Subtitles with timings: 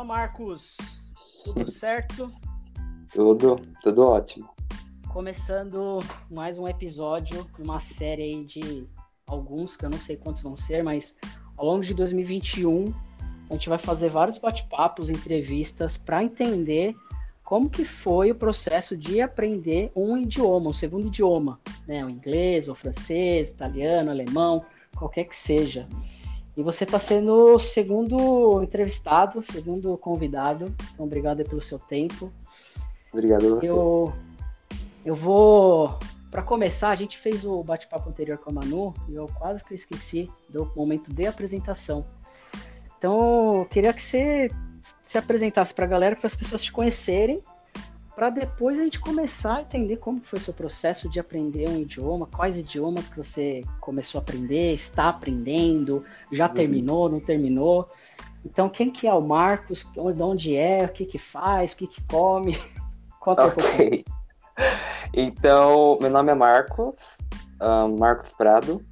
[0.00, 0.78] Fala, Marcos.
[1.44, 2.30] Tudo certo?
[3.12, 4.48] Tudo, tudo ótimo.
[5.12, 5.98] Começando
[6.30, 8.86] mais um episódio, uma série aí de
[9.26, 11.14] alguns, que eu não sei quantos vão ser, mas
[11.54, 12.94] ao longo de 2021
[13.50, 16.96] a gente vai fazer vários bate-papos, entrevistas para entender
[17.44, 22.02] como que foi o processo de aprender um idioma, um segundo idioma, né?
[22.02, 24.64] O inglês, o francês, italiano, alemão,
[24.96, 25.86] qualquer que seja.
[26.56, 30.74] E você está sendo o segundo entrevistado, segundo convidado.
[30.92, 32.32] Então, obrigado pelo seu tempo.
[33.12, 33.68] Obrigado a você.
[33.68, 34.12] Eu,
[35.04, 35.98] eu vou.
[36.30, 39.74] Para começar, a gente fez o bate-papo anterior com a Manu e eu quase que
[39.74, 42.06] esqueci do momento de apresentação.
[42.96, 44.48] Então, eu queria que você
[45.04, 47.42] se apresentasse para a galera, para as pessoas te conhecerem,
[48.14, 51.78] para depois a gente começar a entender como foi o seu processo de aprender um
[51.78, 56.54] idioma, quais idiomas que você começou a aprender, está aprendendo, já uhum.
[56.54, 57.88] terminou, não terminou.
[58.44, 59.84] Então, quem que é o Marcos?
[59.92, 60.84] De onde é?
[60.84, 61.72] O que que faz?
[61.72, 62.58] O que que come?
[63.20, 64.04] Conta ok.
[65.12, 67.18] Então, meu nome é Marcos,
[67.60, 68.84] um, Marcos Prado.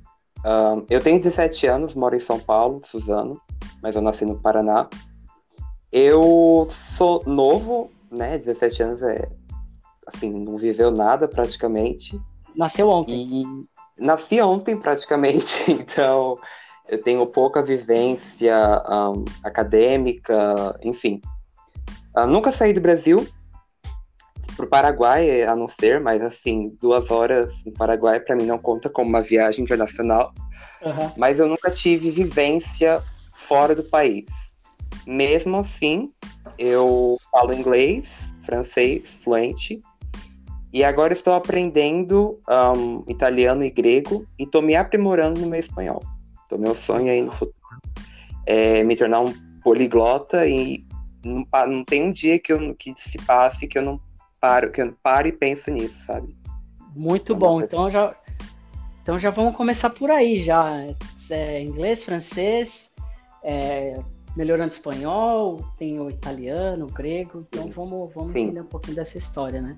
[0.44, 3.40] Um, eu tenho 17 anos, moro em São Paulo, Suzano,
[3.82, 4.88] mas eu nasci no Paraná.
[5.90, 8.38] Eu sou novo, né?
[8.38, 9.28] 17 anos é.
[10.06, 12.18] Assim, não viveu nada praticamente.
[12.56, 13.42] Nasceu ontem.
[13.42, 16.38] E nasci ontem praticamente, então
[16.88, 18.56] eu tenho pouca vivência
[18.88, 21.20] um, acadêmica, enfim.
[22.16, 23.26] Uh, nunca saí do Brasil,
[24.58, 28.58] para o Paraguai, a não ser, mas assim, duas horas no Paraguai para mim não
[28.58, 30.32] conta como uma viagem internacional.
[30.82, 31.12] Uhum.
[31.16, 33.00] Mas eu nunca tive vivência
[33.34, 34.24] fora do país.
[35.06, 36.08] Mesmo assim,
[36.58, 39.80] eu falo inglês, francês, fluente.
[40.72, 42.38] E agora estou aprendendo
[42.76, 46.02] um, italiano e grego e estou me aprimorando no meu espanhol.
[46.44, 47.56] Então, meu sonho aí no futuro
[48.46, 49.32] é me tornar um
[49.62, 50.86] poliglota e
[51.24, 54.00] não, não tem um dia que, eu, que se passe que eu não
[54.40, 56.28] paro, que eu paro e penso nisso, sabe?
[56.94, 57.60] Muito é bom.
[57.60, 58.14] Então já,
[59.02, 60.86] então já vamos começar por aí já.
[61.30, 62.94] É, inglês, francês,
[63.42, 63.98] é,
[64.38, 69.60] melhorando espanhol, tem o italiano, o grego, então vamos, vamos entender um pouquinho dessa história,
[69.60, 69.76] né?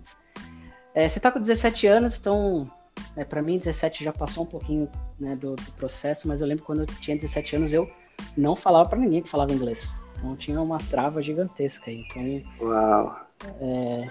[0.95, 2.71] É, você está com 17 anos, então,
[3.17, 4.87] é, para mim 17 já passou um pouquinho
[5.19, 7.91] né, do, do, processo, mas eu lembro quando eu tinha 17 anos eu
[8.37, 12.69] não falava para ninguém que falava inglês, então tinha uma trava gigantesca aí, então...
[12.69, 13.17] Uau!
[13.63, 14.09] É,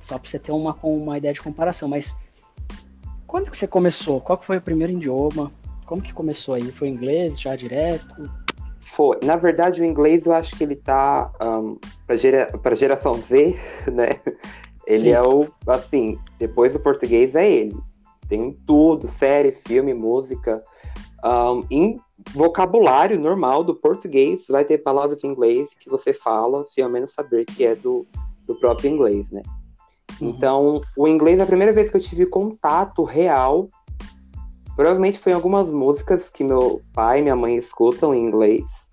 [0.00, 2.16] só para você ter uma, uma ideia de comparação, mas
[3.26, 4.20] quando que você começou?
[4.20, 5.50] Qual que foi o primeiro idioma?
[5.84, 6.70] Como que começou aí?
[6.70, 8.30] Foi inglês já direto?
[9.22, 11.76] Na verdade, o inglês eu acho que ele tá um,
[12.06, 13.56] para gera, geração Z,
[13.92, 14.08] né?
[14.86, 15.10] Ele Sim.
[15.10, 17.76] é o, assim, depois do português é ele.
[18.28, 20.62] Tem tudo, série, filme, música.
[21.24, 22.00] Um, em
[22.32, 27.12] vocabulário normal do português, vai ter palavras em inglês que você fala, se ao menos
[27.12, 28.06] saber que é do,
[28.46, 29.42] do próprio inglês, né?
[30.20, 30.30] Uhum.
[30.30, 33.68] Então, o inglês, a primeira vez que eu tive contato real
[34.78, 38.87] Provavelmente foi em algumas músicas que meu pai e minha mãe escutam em inglês.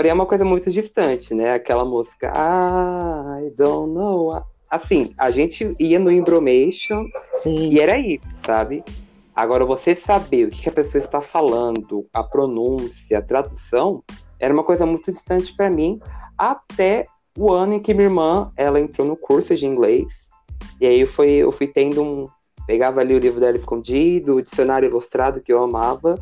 [0.00, 1.52] Porém, é uma coisa muito distante, né?
[1.52, 4.42] Aquela música I don't know.
[4.70, 7.04] Assim, a gente ia no Embromation
[7.44, 8.82] e era isso, sabe?
[9.36, 14.02] Agora, você saber o que a pessoa está falando, a pronúncia, a tradução,
[14.38, 16.00] era uma coisa muito distante para mim,
[16.38, 17.06] até
[17.36, 20.30] o ano em que minha irmã ela entrou no curso de inglês.
[20.80, 22.26] E aí foi, eu fui tendo um.
[22.66, 26.18] Pegava ali o livro dela escondido, o dicionário ilustrado que eu amava.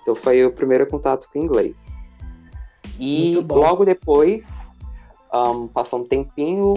[0.00, 1.98] Então foi o primeiro contato com inglês.
[3.00, 4.48] E logo depois,
[5.32, 6.74] um, passou um tempinho,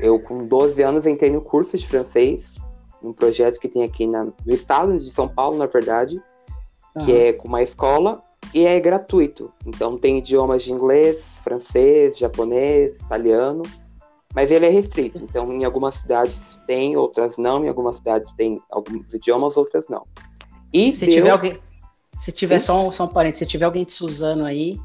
[0.00, 2.56] eu com 12 anos entrei no curso de francês,
[3.02, 6.20] um projeto que tem aqui na, no estado de São Paulo, na verdade,
[6.96, 7.04] uhum.
[7.04, 8.22] que é com uma escola
[8.52, 9.52] e é gratuito.
[9.64, 13.62] Então tem idiomas de inglês, francês, japonês, italiano,
[14.34, 15.18] mas ele é restrito.
[15.18, 17.64] Então em algumas cidades tem, outras não.
[17.64, 20.02] Em algumas cidades tem alguns idiomas, outras não.
[20.72, 21.14] E se deu...
[21.14, 21.58] tiver alguém,
[22.18, 24.80] se tiver só um, só um parente, se tiver alguém de Suzano aí,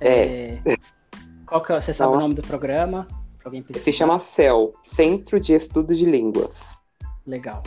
[0.00, 0.60] é.
[0.64, 0.76] é.
[1.46, 2.18] Qual que é, você sabe Não.
[2.18, 3.06] o nome do programa?
[3.82, 6.82] Se chama CEL, Centro de Estudos de Línguas.
[7.26, 7.62] Legal.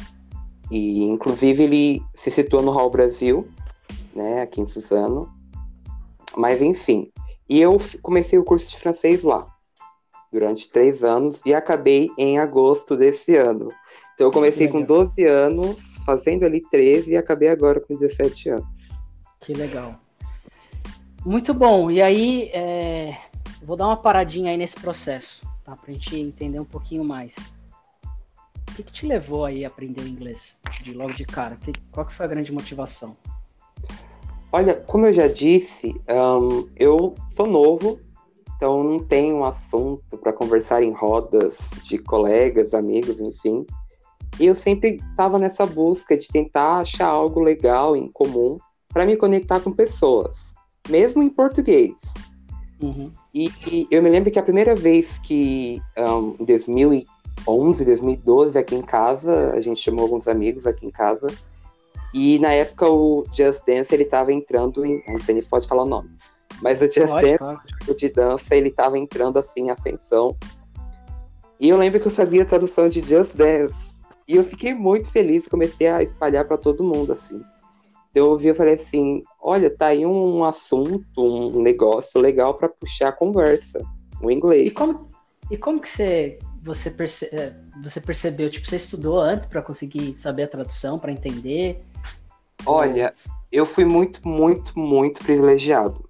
[0.70, 3.48] E, inclusive, ele se situa no Hall Brasil,
[4.14, 5.32] né, aqui em Suzano.
[6.38, 7.12] Mas, enfim.
[7.50, 9.48] E eu comecei o curso de francês lá,
[10.32, 13.70] durante três anos, e acabei em agosto desse ano.
[14.14, 18.90] Então, eu comecei com 12 anos, fazendo ali 13, e acabei agora com 17 anos.
[19.40, 20.00] Que legal.
[21.26, 21.92] Muito bom.
[21.92, 23.18] E aí, é...
[23.62, 25.76] vou dar uma paradinha aí nesse processo, tá?
[25.76, 27.36] Pra gente entender um pouquinho mais.
[28.70, 31.58] O que, que te levou aí a aprender inglês de logo de cara?
[31.58, 33.16] Que, qual que foi a grande motivação?
[34.52, 38.00] Olha, como eu já disse, um, eu sou novo,
[38.56, 43.66] então não tem um assunto para conversar em rodas de colegas, amigos, enfim.
[44.40, 48.58] E eu sempre estava nessa busca de tentar achar algo legal em comum
[48.90, 50.51] para me conectar com pessoas,
[50.92, 51.96] mesmo em português.
[52.82, 53.12] Uhum.
[53.34, 58.76] E, e, eu me lembro que a primeira vez que, um, em 2011, 2012, aqui
[58.76, 61.28] em casa, a gente chamou alguns amigos aqui em casa,
[62.14, 65.02] e na época o Just Dance ele estava entrando em.
[65.08, 66.10] Não sei nem se pode falar o nome.
[66.62, 70.36] Mas o Just Dance, o de dança, ele tava entrando assim em ascensão.
[71.60, 73.74] E eu lembro que eu sabia a tradução de Just Dance.
[74.28, 77.42] E eu fiquei muito feliz, comecei a espalhar para todo mundo, assim.
[78.14, 83.10] Eu ouvi e falei assim: olha, tá aí um assunto, um negócio legal para puxar
[83.10, 83.82] a conversa,
[84.22, 84.68] o inglês.
[84.68, 85.10] E como,
[85.50, 88.50] e como que você, você, perce, é, você percebeu?
[88.50, 91.80] Tipo, você estudou antes para conseguir saber a tradução, para entender?
[92.66, 93.14] Olha,
[93.52, 96.10] eu fui muito, muito, muito privilegiado.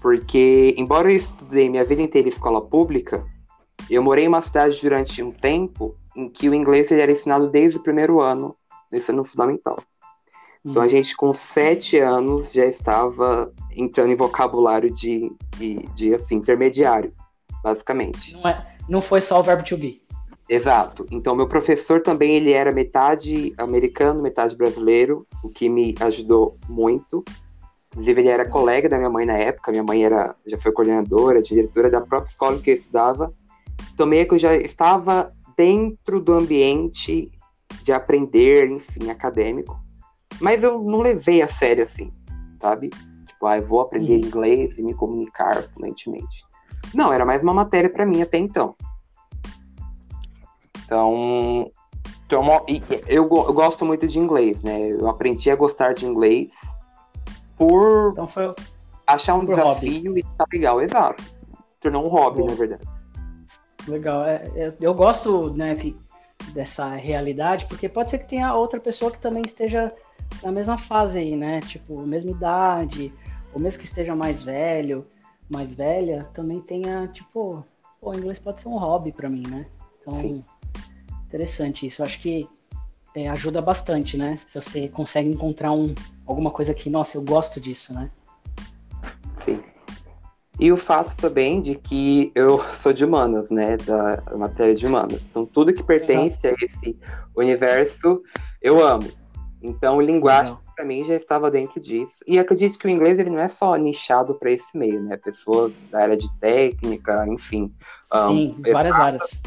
[0.00, 3.24] Porque, embora eu estudei minha vida inteira em escola pública,
[3.90, 7.48] eu morei em uma cidade durante um tempo em que o inglês ele era ensinado
[7.48, 8.54] desde o primeiro ano,
[8.92, 9.82] nesse ano fundamental.
[10.64, 16.36] Então a gente, com sete anos, já estava entrando em vocabulário de, de, de assim,
[16.36, 17.12] intermediário,
[17.62, 18.34] basicamente.
[18.34, 20.02] Não, é, não foi só o verbo to be.
[20.48, 21.06] Exato.
[21.10, 27.22] Então, meu professor também ele era metade americano, metade brasileiro, o que me ajudou muito.
[27.92, 29.70] Inclusive, ele era colega da minha mãe na época.
[29.70, 33.32] Minha mãe era, já foi coordenadora, diretora da própria escola que eu estudava.
[33.92, 37.30] Então, meio que eu já estava dentro do ambiente
[37.82, 39.78] de aprender, enfim, acadêmico.
[40.40, 42.12] Mas eu não levei a sério assim,
[42.60, 42.90] sabe?
[43.26, 44.26] Tipo, ah, eu vou aprender uhum.
[44.26, 46.44] inglês e me comunicar fluentemente.
[46.94, 48.74] Não, era mais uma matéria para mim até então.
[50.84, 51.70] Então,
[52.26, 52.42] então
[53.06, 54.92] eu, eu gosto muito de inglês, né?
[54.92, 56.52] Eu aprendi a gostar de inglês
[57.56, 58.54] por então foi...
[59.06, 60.20] achar um desafio hobby.
[60.20, 61.22] e tá legal, exato.
[61.80, 62.50] Tornou um hobby, Boa.
[62.50, 62.88] na verdade.
[63.86, 64.24] Legal.
[64.24, 65.96] É, é, eu gosto né, que,
[66.52, 69.92] dessa realidade, porque pode ser que tenha outra pessoa que também esteja
[70.42, 71.60] na mesma fase aí, né?
[71.60, 73.12] Tipo, mesma idade,
[73.52, 75.06] ou mesmo que esteja mais velho,
[75.48, 77.64] mais velha, também tenha, tipo,
[78.00, 79.66] o inglês pode ser um hobby para mim, né?
[80.00, 80.42] Então, Sim.
[81.26, 82.02] interessante isso.
[82.02, 82.48] Eu acho que
[83.14, 84.38] é, ajuda bastante, né?
[84.46, 85.94] Se você consegue encontrar um,
[86.26, 88.10] alguma coisa que, nossa, eu gosto disso, né?
[89.40, 89.62] Sim.
[90.60, 93.76] E o fato também de que eu sou de humanas, né?
[93.78, 95.26] Da matéria de humanas.
[95.28, 96.52] Então, tudo que pertence uhum.
[96.52, 96.98] a esse
[97.36, 98.22] universo,
[98.60, 99.08] eu amo.
[99.62, 102.22] Então, linguagem, para mim, já estava dentro disso.
[102.26, 105.16] E acredito que o inglês ele não é só nichado para esse meio, né?
[105.16, 107.72] Pessoas da área de técnica, enfim.
[108.04, 109.42] Sim, um, várias áreas.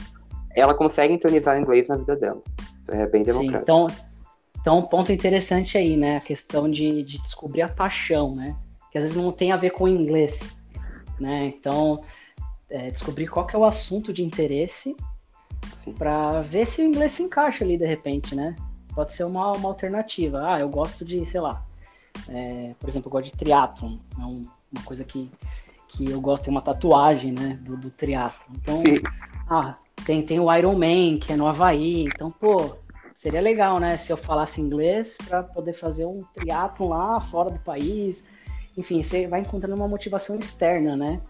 [0.55, 2.41] Ela consegue entronizar o inglês na vida dela.
[2.83, 3.57] Então é bem democrático.
[3.57, 3.87] Sim, então,
[4.59, 6.17] então, um ponto interessante aí, né?
[6.17, 8.55] A questão de, de descobrir a paixão, né?
[8.91, 10.61] Que às vezes não tem a ver com o inglês,
[11.19, 11.53] né?
[11.57, 12.03] Então,
[12.69, 14.95] é, descobrir qual que é o assunto de interesse
[15.97, 18.55] para ver se o inglês se encaixa ali de repente, né?
[18.93, 20.41] Pode ser uma, uma alternativa.
[20.43, 21.63] Ah, eu gosto de, sei lá,
[22.29, 23.97] é, por exemplo, eu gosto de triatlon.
[24.19, 25.31] É um, uma coisa que,
[25.87, 28.55] que eu gosto, tem uma tatuagem, né, do, do triatlon.
[28.55, 28.83] Então,
[29.49, 32.03] ah, tem, tem o Iron Man, que é no Havaí.
[32.05, 32.75] Então, pô,
[33.15, 37.59] seria legal, né, se eu falasse inglês para poder fazer um triatlon lá fora do
[37.59, 38.25] país.
[38.77, 41.21] Enfim, você vai encontrando uma motivação externa, né?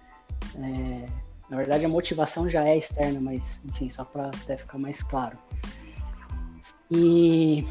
[0.55, 1.05] É,
[1.49, 5.37] na verdade, a motivação já é externa, mas, enfim, só para até ficar mais claro.
[6.91, 7.65] E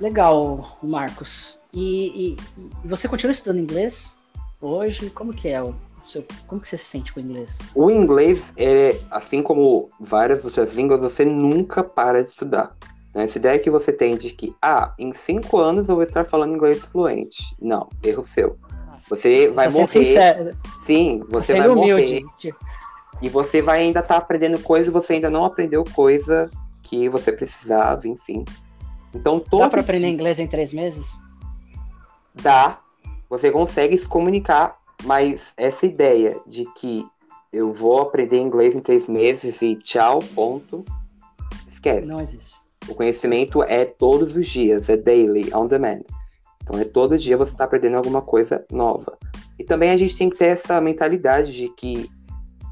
[0.00, 1.58] legal, Marcos.
[1.72, 2.36] E, e,
[2.84, 4.16] e, você continua estudando inglês
[4.60, 5.10] hoje?
[5.10, 5.74] Como que é o
[6.04, 7.58] seu, como que você se sente com o inglês?
[7.74, 12.76] O inglês é, assim como várias outras línguas, você nunca para de estudar.
[13.14, 13.24] Né?
[13.24, 16.54] Essa ideia que você tem de que, ah, em cinco anos eu vou estar falando
[16.54, 17.42] inglês fluente.
[17.60, 18.56] Não, erro seu.
[19.08, 20.54] Você, você vai tá morrer.
[20.84, 22.22] Sim, você vai humilde.
[22.22, 22.54] morrer.
[23.22, 26.50] E você vai ainda estar tá aprendendo coisa e você ainda não aprendeu coisa
[26.94, 28.44] que você precisava, enfim.
[29.12, 31.06] Então todo Dá para aprender inglês em três meses?
[32.34, 32.78] Dá.
[33.28, 37.04] Você consegue se comunicar, mas essa ideia de que
[37.52, 40.84] eu vou aprender inglês em três meses e tchau, ponto,
[41.68, 42.08] esquece.
[42.08, 42.54] Não existe.
[42.88, 46.02] O conhecimento é todos os dias, é daily, on demand.
[46.62, 49.18] Então é todo dia você está aprendendo alguma coisa nova.
[49.58, 52.10] E também a gente tem que ter essa mentalidade de que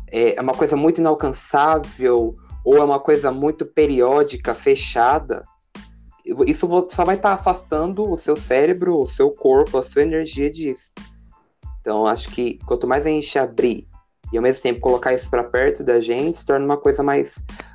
[0.08, 2.34] é uma coisa muito inalcançável,
[2.64, 5.42] ou é uma coisa muito periódica, fechada,
[6.47, 10.50] isso só vai estar tá afastando o seu cérebro, o seu corpo, a sua energia
[10.50, 10.92] disso.
[11.81, 13.88] Então, acho que quanto mais a gente abrir
[14.33, 17.35] e ao mesmo tempo colocar isso para perto da gente, se torna uma coisa mais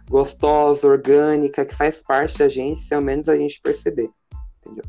[0.10, 4.10] gostosa, orgânica, que faz parte da gente, se ao menos a gente perceber.
[4.65, 4.84] Entendeu?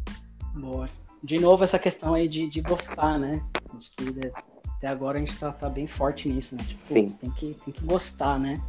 [0.55, 0.89] Boa.
[1.23, 3.43] De novo, essa questão aí de, de gostar, né?
[3.77, 4.33] Acho que
[4.77, 6.63] Até agora a gente tá, tá bem forte nisso, né?
[6.67, 7.07] Tipo, Sim.
[7.07, 8.63] tem que, tem que gostar, né?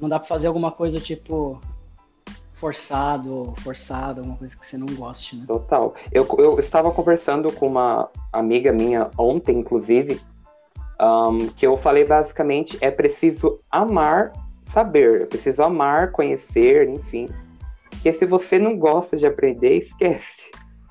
[0.00, 1.60] Não dá pra fazer alguma coisa tipo
[2.54, 5.44] forçado, forçado, alguma coisa que você não goste, né?
[5.46, 5.94] Total.
[6.10, 10.20] Eu, eu estava conversando com uma amiga minha ontem, inclusive,
[11.00, 14.32] um, que eu falei basicamente é preciso amar
[14.74, 17.28] saber, é preciso amar, conhecer, enfim.
[17.90, 20.50] Porque se você não gosta de aprender, esquece.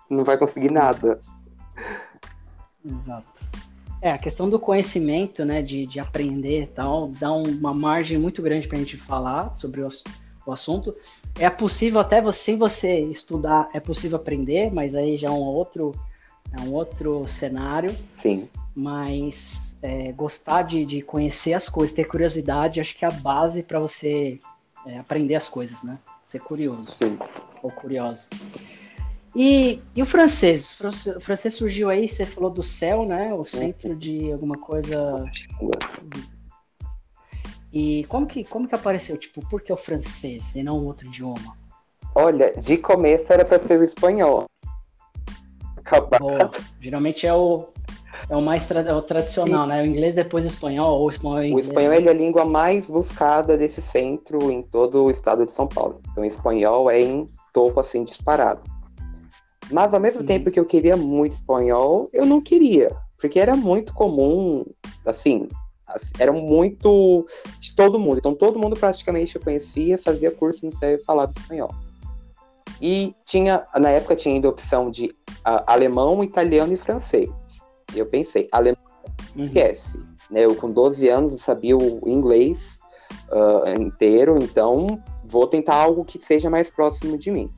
[0.10, 1.20] Não vai conseguir nada.
[2.86, 3.46] Exato.
[4.04, 8.42] É, a questão do conhecimento, né, de, de aprender e tal, dá uma margem muito
[8.42, 9.88] grande para a gente falar sobre o,
[10.46, 10.94] o, assunto.
[11.40, 15.40] É possível até você, sem você estudar, é possível aprender, mas aí já é um
[15.40, 15.96] outro,
[16.52, 17.96] é um outro cenário.
[18.18, 18.50] Sim.
[18.76, 23.64] Mas é, gostar de, de conhecer as coisas, ter curiosidade, acho que é a base
[23.64, 24.38] para você
[24.86, 25.98] é, aprender as coisas, né?
[26.26, 26.92] Ser curioso.
[26.92, 27.18] Sim.
[27.62, 28.28] Ou curioso.
[29.36, 30.80] E, e o francês?
[31.16, 33.34] O francês surgiu aí, você falou do céu, né?
[33.34, 35.26] O centro de alguma coisa.
[37.72, 39.18] E como que, como que apareceu?
[39.18, 41.58] Tipo, por que o francês e não outro idioma?
[42.14, 44.46] Olha, de começo era para ser o espanhol.
[46.20, 46.52] Boa.
[46.80, 47.68] Geralmente é o,
[48.30, 49.70] é o mais tra é o tradicional, Sim.
[49.70, 49.82] né?
[49.82, 51.68] O inglês depois o espanhol, ou o espanhol é inglês.
[51.68, 55.68] O espanhol é a língua mais buscada desse centro em todo o estado de São
[55.68, 56.00] Paulo.
[56.12, 58.62] Então, o espanhol é em topo, assim, disparado.
[59.72, 60.28] Mas ao mesmo uhum.
[60.28, 64.66] tempo que eu queria muito espanhol, eu não queria, porque era muito comum,
[65.06, 65.48] assim,
[66.20, 67.26] era muito
[67.60, 68.18] de todo mundo.
[68.18, 71.74] Então todo mundo praticamente eu conhecia, fazia curso no céu e falava espanhol.
[72.82, 77.30] E tinha, na época tinha ainda a opção de uh, alemão, italiano e francês.
[77.96, 78.82] E eu pensei, alemão,
[79.36, 79.44] uhum.
[79.44, 79.98] esquece.
[80.30, 80.46] Né?
[80.46, 82.80] Eu com 12 anos sabia o inglês
[83.30, 84.88] uh, inteiro, então
[85.24, 87.50] vou tentar algo que seja mais próximo de mim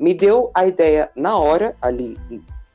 [0.00, 2.18] me deu a ideia na hora ali.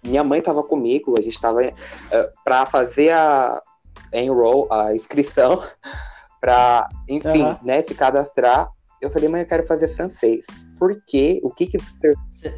[0.03, 1.73] Minha mãe estava comigo, a gente estava uh,
[2.11, 3.59] eh, para fazer a
[4.13, 5.63] enroll, a inscrição,
[6.39, 7.57] para, enfim, uhum.
[7.63, 8.69] né, se cadastrar.
[9.01, 10.45] Eu falei, mãe, eu quero fazer francês.
[10.77, 11.39] Por quê?
[11.43, 11.77] O que que.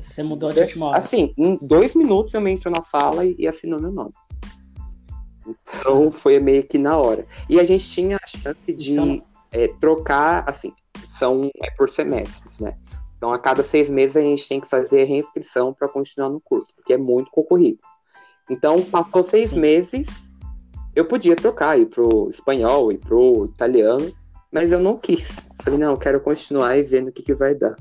[0.03, 0.97] Você mudou de última hora.
[0.97, 4.11] Assim, em dois minutos eu me entro na sala e, e assinou meu nome.
[5.47, 7.25] Então foi meio que na hora.
[7.49, 9.21] E a gente tinha a chance de então...
[9.51, 10.73] é, trocar, assim,
[11.17, 12.77] são é por semestres, né?
[13.17, 16.73] Então, a cada seis meses, a gente tem que fazer reinscrição para continuar no curso,
[16.75, 17.79] porque é muito concorrido.
[18.49, 19.59] Então, passou seis Sim.
[19.59, 20.07] meses,
[20.95, 24.13] eu podia trocar, ir pro espanhol, ir pro italiano,
[24.51, 25.49] mas eu não quis.
[25.61, 27.75] Falei, não, quero continuar e vendo o que, que vai dar.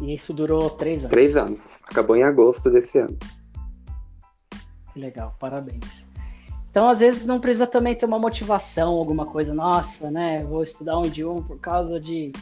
[0.00, 1.10] E isso durou três anos?
[1.10, 1.80] Três anos.
[1.84, 3.16] Acabou em agosto desse ano.
[4.94, 6.06] Legal, parabéns.
[6.70, 10.44] Então, às vezes, não precisa também ter uma motivação, alguma coisa, nossa, né?
[10.44, 12.32] Vou estudar um idioma por causa de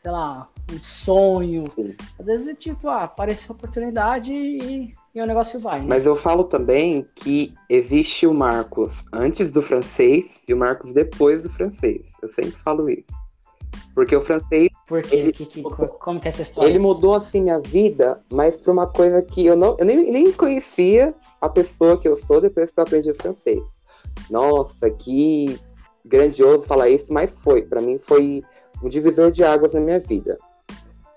[0.00, 1.70] sei lá, um sonho.
[1.74, 1.94] Sim.
[2.18, 5.80] Às vezes é tipo, ah, aparece a oportunidade e, e o negócio vai.
[5.80, 5.86] Né?
[5.88, 11.42] Mas eu falo também que existe o Marcos antes do francês e o Marcos depois
[11.42, 12.12] do francês.
[12.22, 13.12] Eu sempre falo isso.
[13.94, 14.68] Porque o francês.
[14.86, 15.16] Por quê?
[15.16, 16.68] Ele, que, que, como que é essa história?
[16.68, 19.76] Ele mudou assim minha vida, mas para uma coisa que eu não.
[19.78, 23.76] Eu nem, nem conhecia a pessoa que eu sou depois que eu aprendi o francês.
[24.30, 25.58] Nossa, que
[26.04, 27.62] grandioso falar isso, mas foi.
[27.62, 28.42] Para mim foi
[28.82, 30.36] um divisor de águas na minha vida.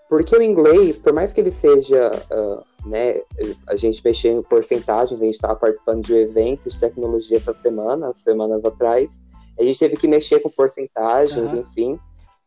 [0.09, 3.21] Porque o inglês, por mais que ele seja, uh, né,
[3.67, 7.53] a gente mexer em porcentagens, a gente estava participando de um evento de tecnologia essa
[7.53, 9.19] semana, semanas atrás,
[9.57, 11.59] a gente teve que mexer com porcentagens, uhum.
[11.59, 11.99] enfim,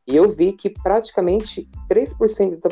[0.07, 2.71] e eu vi que praticamente 3% da,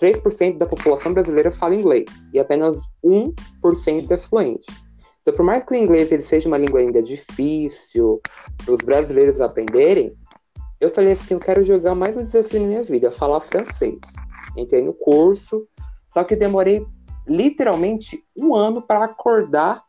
[0.00, 4.66] 3% da população brasileira fala inglês, e apenas 1% é fluente.
[5.22, 8.20] Então, por mais que o inglês ele seja uma língua ainda difícil
[8.64, 10.16] para os brasileiros aprenderem,
[10.82, 14.00] eu falei assim, eu quero jogar mais um desafio na minha vida, falar francês.
[14.56, 15.64] Entrei no curso,
[16.08, 16.84] só que demorei
[17.24, 19.84] literalmente um ano para acordar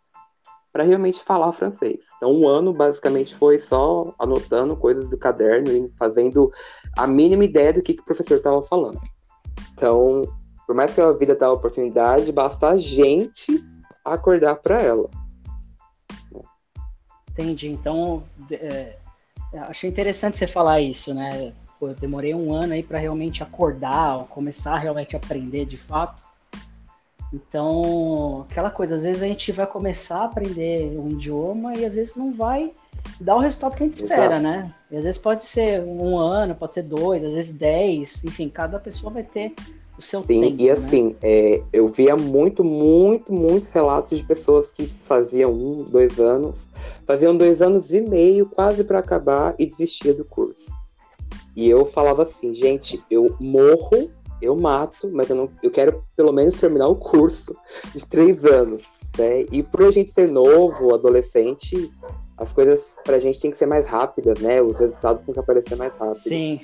[0.72, 2.06] para realmente falar francês.
[2.18, 6.52] Então, um ano basicamente foi só anotando coisas do caderno e fazendo
[6.96, 9.02] a mínima ideia do que, que o professor estava falando.
[9.74, 10.22] Então,
[10.68, 13.64] por mais que a vida dá oportunidade, basta a gente
[14.06, 15.10] acordar para ela.
[17.32, 17.70] Entendi.
[17.70, 18.98] Então, é,
[19.62, 21.54] achei interessante você falar isso, né?
[21.80, 26.22] Pô, eu demorei um ano aí para realmente acordar, começar a realmente aprender de fato.
[27.34, 31.96] Então, aquela coisa, às vezes a gente vai começar a aprender um idioma e às
[31.96, 32.72] vezes não vai
[33.20, 34.42] dar o resultado que a gente espera, Exato.
[34.42, 34.74] né?
[34.92, 38.80] E às vezes pode ser um ano, pode ser dois, às vezes dez, enfim, cada
[38.80, 39.54] pessoa vai ter
[39.98, 40.62] o seu Sim, tempo.
[40.62, 41.16] e assim, né?
[41.22, 46.68] é, eu via muito, muito, muitos relatos de pessoas que faziam um, dois anos,
[47.06, 50.72] faziam dois anos e meio quase para acabar e desistia do curso.
[51.56, 54.10] E eu falava assim, gente, eu morro,
[54.42, 57.56] eu mato, mas eu, não, eu quero pelo menos terminar o curso
[57.94, 58.84] de três anos.
[59.18, 59.46] Né?
[59.52, 61.92] E por a gente ser novo, adolescente,
[62.38, 64.62] as coisas pra gente tem que ser mais rápidas, né?
[64.62, 66.24] Os resultados têm que aparecer mais rápido.
[66.24, 66.62] Sim.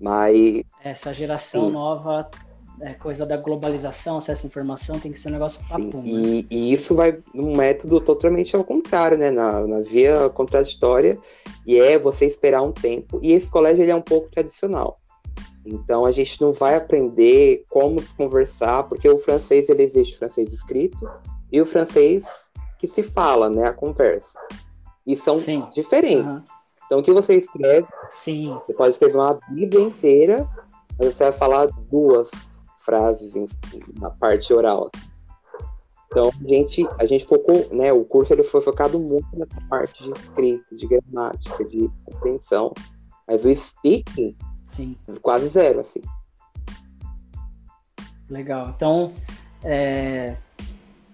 [0.00, 0.62] Mas.
[0.84, 1.72] Essa geração sim.
[1.72, 2.30] nova,
[2.80, 6.02] é, coisa da globalização, acesso à informação, tem que ser um negócio papum.
[6.04, 6.46] E, né?
[6.50, 9.30] e, isso vai num método totalmente ao contrário, né?
[9.30, 11.18] Na, na via contraditória,
[11.66, 13.18] e é você esperar um tempo.
[13.22, 15.00] E esse colégio ele é um pouco tradicional.
[15.64, 20.18] Então a gente não vai aprender como se conversar, porque o francês ele existe o
[20.18, 21.08] francês escrito
[21.52, 22.24] e o francês
[22.78, 23.66] que se fala, né?
[23.66, 24.38] A conversa.
[25.06, 25.66] E são Sim.
[25.72, 26.26] diferentes.
[26.26, 26.42] Uhum.
[26.86, 28.58] Então, o que você escreve, Sim.
[28.66, 30.48] você pode escrever uma Bíblia inteira,
[30.98, 32.30] mas você vai falar duas
[32.88, 33.46] frases em,
[34.00, 34.90] na parte oral.
[36.06, 37.92] Então, a gente, a gente focou, né?
[37.92, 42.72] O curso ele foi focado muito nessa parte de escrita, de gramática, de compreensão.
[43.26, 44.34] Mas o speaking,
[44.66, 44.96] Sim.
[45.20, 46.00] quase zero, assim.
[48.30, 48.72] Legal.
[48.74, 49.12] Então,
[49.62, 50.34] é,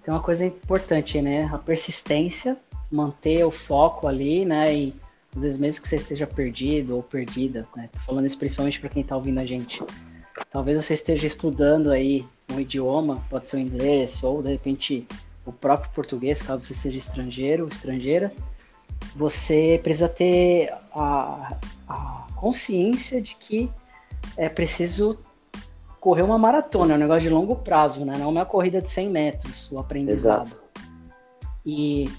[0.04, 1.50] tem uma coisa importante, né?
[1.52, 2.56] A persistência
[2.88, 4.72] manter o foco ali, né?
[4.72, 4.94] E
[5.34, 7.88] às vezes mesmo que você esteja perdido ou perdida, né?
[7.92, 9.82] Tô falando isso principalmente para quem está ouvindo a gente.
[10.50, 15.06] Talvez você esteja estudando aí um idioma, pode ser o inglês ou de repente
[15.46, 18.32] o próprio português, caso você seja estrangeiro ou estrangeira.
[19.14, 21.56] Você precisa ter a,
[21.88, 23.70] a consciência de que
[24.36, 25.18] é preciso
[26.00, 28.14] correr uma maratona, é um negócio de longo prazo, né?
[28.18, 30.48] Não é uma corrida de 100 metros, o aprendizado.
[30.48, 30.64] Exato.
[31.64, 32.10] E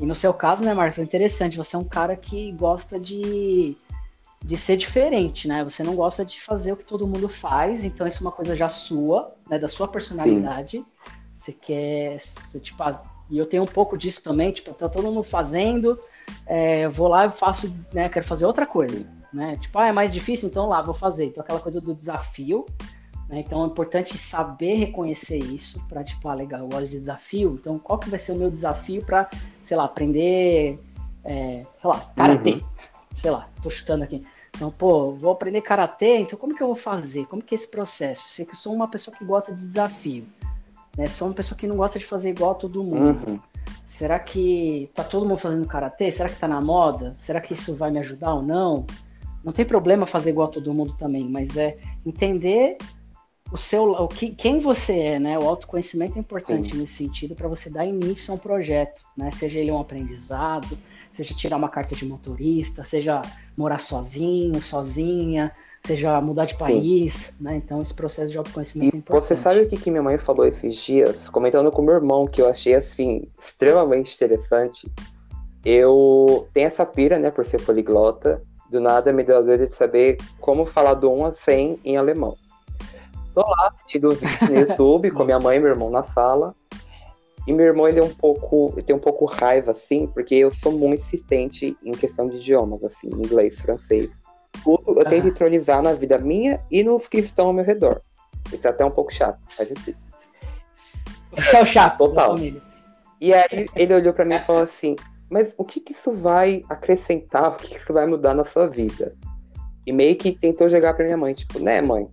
[0.00, 3.76] e no seu caso, né, Marcos, é interessante, você é um cara que gosta de,
[4.44, 5.62] de ser diferente, né?
[5.62, 8.56] Você não gosta de fazer o que todo mundo faz, então isso é uma coisa
[8.56, 10.78] já sua, né, da sua personalidade.
[10.78, 10.86] Sim.
[11.32, 15.04] Você quer, você, tipo, ah, e eu tenho um pouco disso também, tipo, tá todo
[15.04, 15.98] mundo fazendo,
[16.46, 19.56] é, eu vou lá e faço, né, quero fazer outra coisa, né?
[19.56, 21.26] Tipo, ah, é mais difícil, então lá, vou fazer.
[21.26, 22.66] Então aquela coisa do desafio,
[23.28, 23.40] né?
[23.40, 27.56] Então é importante saber reconhecer isso para tipo, ah, legal, eu gosto de desafio.
[27.60, 29.30] Então qual que vai ser o meu desafio para,
[29.62, 30.80] sei lá, aprender,
[31.24, 32.54] é, sei lá, karatê.
[32.54, 32.60] Uhum.
[33.20, 34.24] Sei lá, tô chutando aqui.
[34.56, 37.26] Então, pô, vou aprender karatê, então como que eu vou fazer?
[37.26, 38.28] Como que é esse processo?
[38.28, 40.26] Sei que eu sou uma pessoa que gosta de desafio.
[40.96, 41.06] Né?
[41.06, 43.28] Sou uma pessoa que não gosta de fazer igual a todo mundo.
[43.28, 43.40] Uhum.
[43.86, 46.10] Será que tá todo mundo fazendo karatê?
[46.10, 47.16] Será que tá na moda?
[47.18, 48.86] Será que isso vai me ajudar ou não?
[49.44, 52.76] Não tem problema fazer igual a todo mundo também, mas é entender
[53.52, 55.38] o seu, o que, quem você é, né?
[55.38, 56.78] O autoconhecimento é importante Sim.
[56.78, 59.30] nesse sentido para você dar início a um projeto, né?
[59.32, 60.78] Seja ele um aprendizado,
[61.12, 63.22] seja tirar uma carta de motorista, seja
[63.56, 65.52] morar sozinho, sozinha,
[65.84, 67.56] seja mudar de país, né?
[67.56, 69.28] Então esse processo de autoconhecimento e é importante.
[69.28, 72.40] Você sabe o que, que minha mãe falou esses dias, comentando com meu irmão, que
[72.40, 74.90] eu achei assim extremamente interessante.
[75.64, 78.42] Eu tenho essa pira, né, por ser poliglota.
[78.70, 81.96] Do nada me deu a ideia de saber como falar do 1 a 100 em
[81.96, 82.36] alemão.
[83.34, 86.54] Tô lá assistindo vídeos no YouTube com minha mãe e meu irmão na sala.
[87.46, 90.72] E meu irmão, ele é um pouco, tem um pouco raiva, assim, porque eu sou
[90.72, 94.20] muito insistente em questão de idiomas, assim, inglês, francês.
[94.62, 98.02] Tudo eu tento entronizar na vida minha e nos que estão ao meu redor.
[98.52, 99.94] Isso é até um pouco chato, mas assim.
[101.36, 102.36] Esse é o chato Total.
[103.20, 104.96] E aí ele olhou para mim e falou assim,
[105.28, 108.66] mas o que que isso vai acrescentar, o que que isso vai mudar na sua
[108.66, 109.14] vida?
[109.86, 112.08] E meio que tentou jogar pra minha mãe, tipo, né, mãe?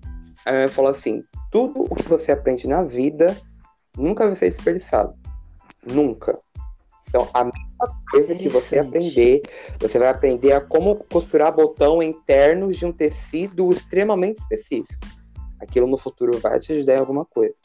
[0.45, 3.35] A minha mãe falou assim: tudo o que você aprende na vida
[3.97, 5.15] nunca vai ser desperdiçado.
[5.85, 6.39] Nunca.
[7.07, 9.41] Então, a mesma coisa que você aprender,
[9.79, 14.99] você vai aprender a como costurar botão interno de um tecido extremamente específico.
[15.59, 17.59] Aquilo no futuro vai te ajudar em alguma coisa.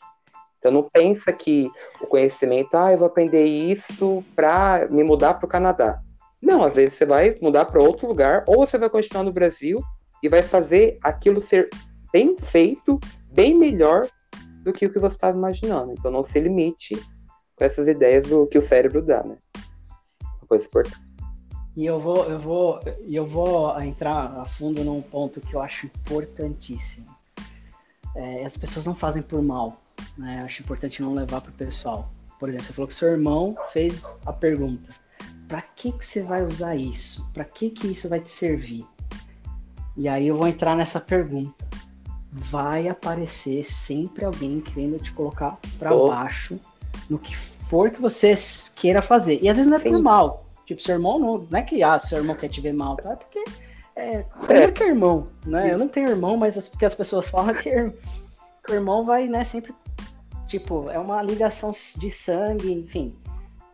[0.59, 1.69] Então, não pensa que
[2.01, 6.01] o conhecimento, ah, eu vou aprender isso para me mudar para o Canadá.
[6.41, 9.81] Não, às vezes você vai mudar para outro lugar, ou você vai continuar no Brasil
[10.23, 11.69] e vai fazer aquilo ser
[12.13, 13.01] bem feito,
[13.33, 14.09] bem melhor
[14.63, 15.93] do que o que você estava imaginando.
[15.93, 16.95] Então não se limite
[17.57, 19.37] com essas ideias do que o cérebro dá, né?
[20.23, 21.13] Uma coisa importante.
[21.75, 25.87] E eu vou, eu vou, eu vou entrar a fundo num ponto que eu acho
[25.87, 27.07] importantíssimo.
[28.15, 29.81] É, as pessoas não fazem por mal,
[30.19, 30.41] né?
[30.41, 32.11] Eu acho importante não levar para o pessoal.
[32.39, 34.95] Por exemplo, você falou que seu irmão fez a pergunta:
[35.49, 37.27] para que que você vai usar isso?
[37.33, 38.85] Para que que isso vai te servir?
[39.97, 41.62] E aí eu vou entrar nessa pergunta
[42.33, 46.09] vai aparecer sempre alguém querendo te colocar para oh.
[46.09, 46.59] baixo
[47.11, 48.35] no que for que você
[48.75, 49.39] queira fazer.
[49.43, 49.91] E às vezes não é Sim.
[49.91, 50.47] por mal.
[50.65, 53.13] Tipo, seu irmão não, não é que ah, seu irmão quer te ver mal, tá?
[53.13, 53.45] É porque
[53.95, 54.71] é, é.
[54.71, 55.73] que é irmão, né?
[55.73, 59.29] Eu não tenho irmão, mas as, porque as pessoas falam que, que o irmão vai,
[59.29, 59.75] né, sempre
[60.47, 63.13] tipo, é uma ligação de sangue, enfim.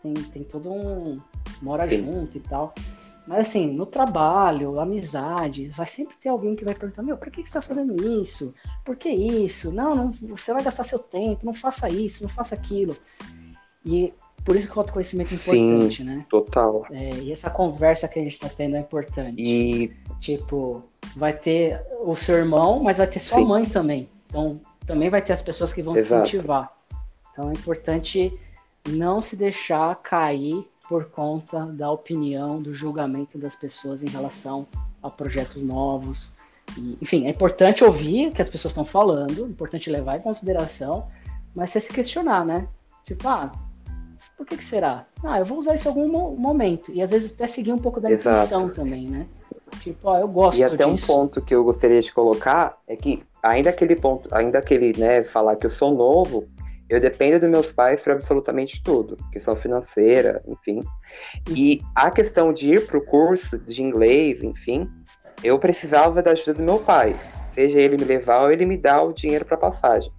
[0.03, 1.21] Tem, tem todo um
[1.61, 2.05] mora Sim.
[2.05, 2.75] junto e tal.
[3.29, 7.43] Mas assim, no trabalho, amizade, vai sempre ter alguém que vai perguntar, meu, por que,
[7.43, 8.55] que você está fazendo isso?
[8.83, 9.71] Por que isso?
[9.71, 12.97] Não, não, você vai gastar seu tempo, não faça isso, não faça aquilo.
[13.85, 16.27] E por isso que o autoconhecimento é importante, Sim, né?
[16.31, 16.87] Total.
[16.91, 19.43] É, e essa conversa que a gente está tendo é importante.
[19.43, 20.83] E Tipo,
[21.14, 23.45] vai ter o seu irmão, mas vai ter sua Sim.
[23.45, 24.09] mãe também.
[24.27, 26.23] Então, também vai ter as pessoas que vão Exato.
[26.23, 26.75] te incentivar.
[27.33, 28.33] Então, é importante
[28.88, 34.66] não se deixar cair por conta da opinião, do julgamento das pessoas em relação
[35.03, 36.33] a projetos novos.
[36.77, 40.20] E, enfim, é importante ouvir o que as pessoas estão falando, é importante levar em
[40.22, 41.07] consideração,
[41.55, 42.66] mas você se questionar, né?
[43.05, 43.53] Tipo, ah,
[44.37, 45.07] por que, que será?
[45.24, 46.92] Ah, eu vou usar isso em algum mo- momento.
[46.92, 49.27] E às vezes até seguir um pouco da intuição também, né?
[49.81, 51.07] Tipo, ó, eu gosto E até um disso.
[51.07, 55.57] ponto que eu gostaria de colocar é que ainda aquele ponto, ainda aquele, né, falar
[55.57, 56.46] que eu sou novo,
[56.88, 60.81] eu dependo dos meus pais para absolutamente tudo, questão financeira, enfim.
[61.51, 64.88] E a questão de ir para o curso de inglês, enfim,
[65.44, 67.14] eu precisava da ajuda do meu pai,
[67.53, 70.11] seja ele me levar ou ele me dar o dinheiro para passagem.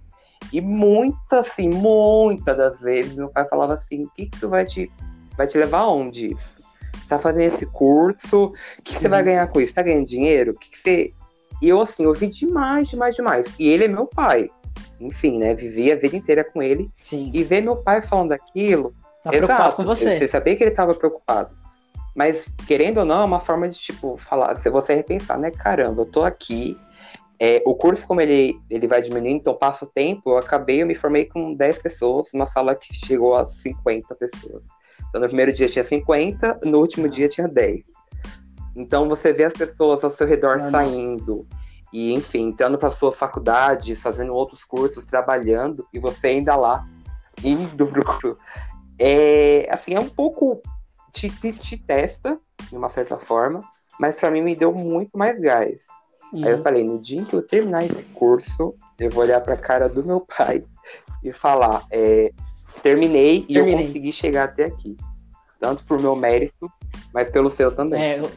[0.52, 4.64] E muitas, assim, muitas das vezes meu pai falava assim: o que, que isso vai
[4.64, 4.90] te,
[5.36, 6.60] vai te levar aonde isso?
[6.94, 9.74] Você tá fazendo esse curso, o que, que você vai ganhar com isso?
[9.74, 10.52] Tá ganhando dinheiro?
[10.52, 11.12] O que, que você.
[11.60, 13.46] E eu, assim, ouvi demais, demais, demais.
[13.58, 14.50] E ele é meu pai.
[15.00, 15.54] Enfim, né?
[15.54, 16.90] Vivi a vida inteira com ele.
[16.98, 17.30] Sim.
[17.32, 18.94] E ver meu pai falando aquilo.
[19.24, 20.18] Tá preocupado exato, com você.
[20.18, 21.50] Você sabia que ele tava preocupado.
[22.14, 25.50] Mas, querendo ou não, é uma forma de, tipo, falar, se você repensar, né?
[25.50, 26.76] Caramba, eu tô aqui.
[27.38, 30.86] É, o curso, como ele, ele vai diminuindo, então passa o tempo, eu acabei, eu
[30.86, 34.66] me formei com 10 pessoas, numa sala que chegou a 50 pessoas.
[35.08, 37.80] Então, no primeiro dia tinha 50, no último dia tinha 10.
[38.76, 40.84] Então, você vê as pessoas ao seu redor Normal.
[40.84, 41.46] saindo,
[41.92, 46.86] e, enfim, entrando para suas faculdades, fazendo outros cursos, trabalhando, e você ainda lá,
[47.42, 48.38] indo pro.
[48.98, 50.60] É, assim, é um pouco.
[51.12, 53.64] Te, te, te testa, de uma certa forma,
[53.98, 55.86] mas para mim me deu muito mais gás.
[56.32, 56.62] Aí eu Uhum.
[56.62, 60.04] falei, no dia em que eu terminar esse curso, eu vou olhar pra cara do
[60.04, 60.62] meu pai
[61.24, 62.32] e falar, é,
[62.80, 63.86] terminei e eu Terminei.
[63.86, 64.96] consegui chegar até aqui.
[65.58, 66.70] Tanto por meu mérito,
[67.12, 68.00] mas pelo seu também.
[68.00, 68.30] É, eu-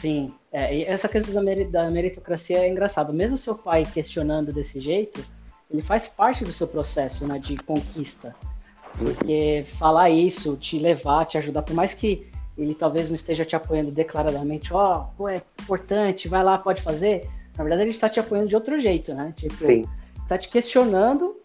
[0.00, 3.12] Sim, é, e essa questão da, meri- da meritocracia é engraçado.
[3.12, 5.24] Mesmo seu pai questionando desse jeito,
[5.70, 8.34] ele faz parte do seu processo né, de conquista.
[8.96, 13.54] Porque falar isso, te levar, te ajudar, por mais que ele talvez não esteja te
[13.54, 17.28] apoiando declaradamente, ó, pô, é importante, vai lá, pode fazer.
[17.56, 19.32] Na verdade, ele está te apoiando de outro jeito, né?
[19.36, 19.84] Tipo, Sim,
[20.28, 21.36] tá te questionando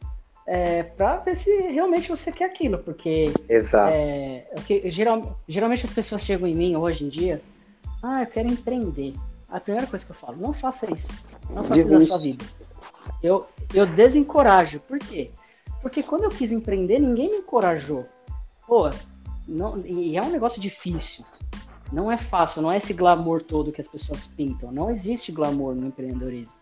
[0.48, 3.94] é, para ver se realmente você quer aquilo, porque exato.
[3.96, 4.46] é,
[4.86, 7.42] geral, geralmente as pessoas chegam em mim hoje em dia,
[8.04, 9.16] ah, eu quero empreender.
[9.50, 11.12] A primeira coisa que eu falo, não faça isso.
[11.50, 12.44] Não faça isso na sua vida.
[13.22, 14.82] Eu, eu desencorajo.
[14.82, 15.32] Por quê?
[15.82, 18.06] Porque quando eu quis empreender, ninguém me encorajou.
[18.68, 18.90] Pô,
[19.48, 21.24] não, e é um negócio difícil.
[21.92, 24.72] Não é fácil, não é esse glamour todo que as pessoas pintam.
[24.72, 26.58] Não existe glamour no empreendedorismo.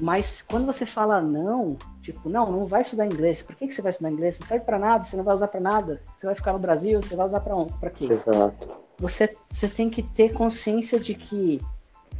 [0.00, 3.42] Mas quando você fala não, tipo, não, não vai estudar inglês.
[3.42, 4.38] Por que, que você vai estudar inglês?
[4.38, 6.00] Não serve pra nada, você não vai usar pra nada.
[6.16, 7.72] Você vai ficar no Brasil, você vai usar onde?
[7.74, 8.06] Pra quê?
[8.10, 8.87] Exato.
[8.98, 11.60] Você, você tem que ter consciência de que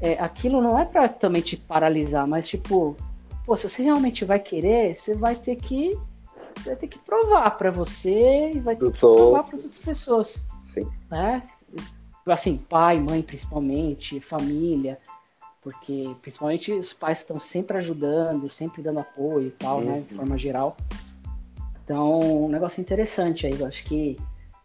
[0.01, 2.97] é, aquilo não é pra também te paralisar, mas tipo,
[3.45, 5.99] pô, se você realmente vai querer, você vai ter que
[6.65, 10.87] vai ter que provar pra você e vai ter que provar para outras pessoas Sim.
[11.11, 11.43] né?
[12.27, 14.99] Assim, pai, mãe, principalmente, família,
[15.63, 20.03] porque principalmente os pais estão sempre ajudando, sempre dando apoio e tal, né?
[20.07, 20.19] De Uhum.
[20.19, 20.77] forma geral.
[21.83, 24.17] Então, um negócio interessante aí, eu acho que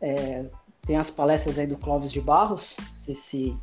[0.02, 0.44] é,
[0.86, 3.58] tem as palestras aí do Clóvis de Barros, não sei se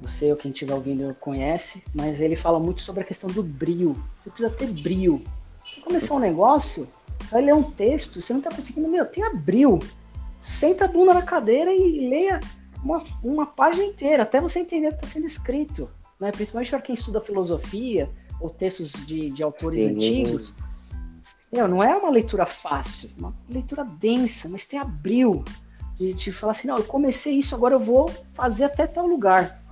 [0.00, 3.96] você ou quem estiver ouvindo conhece, mas ele fala muito sobre a questão do brio.
[4.18, 5.22] Você precisa ter brio.
[5.74, 6.88] Pra começar um negócio,
[7.20, 9.78] você vai ler um texto, você não tá conseguindo, meu, tenha brio
[10.42, 12.40] senta a bunda na cadeira e leia
[12.82, 15.88] uma, uma página inteira, até você entender o que está sendo escrito.
[16.20, 16.32] Né?
[16.32, 19.90] Principalmente para quem estuda filosofia ou textos de, de autores Sim.
[19.90, 20.56] antigos.
[21.52, 25.44] Meu, não é uma leitura fácil, é uma leitura densa, mas tem abril
[26.02, 29.62] de, de falar assim, não, eu comecei isso, agora eu vou fazer até tal lugar.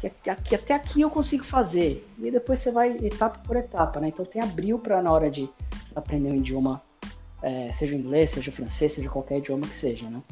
[0.00, 2.06] Que, que até aqui eu consigo fazer.
[2.18, 4.08] E depois você vai etapa por etapa, né?
[4.08, 5.48] Então tem abril para na hora de
[5.94, 6.82] aprender um idioma
[7.42, 10.22] é, seja o inglês, seja o francês, seja qualquer idioma que seja, né?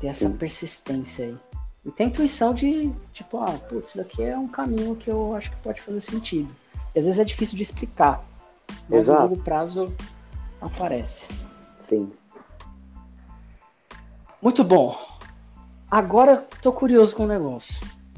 [0.00, 0.36] Ter essa Sim.
[0.36, 1.36] persistência aí.
[1.84, 5.34] E tem a intuição de, tipo, ah, putz, isso daqui é um caminho que eu
[5.34, 6.48] acho que pode fazer sentido.
[6.94, 8.24] E às vezes é difícil de explicar,
[8.88, 9.22] mas Exato.
[9.22, 9.92] no longo prazo
[10.60, 11.28] aparece.
[11.80, 12.12] Sim.
[14.40, 14.98] Muito bom.
[15.90, 17.74] Agora tô curioso com o negócio.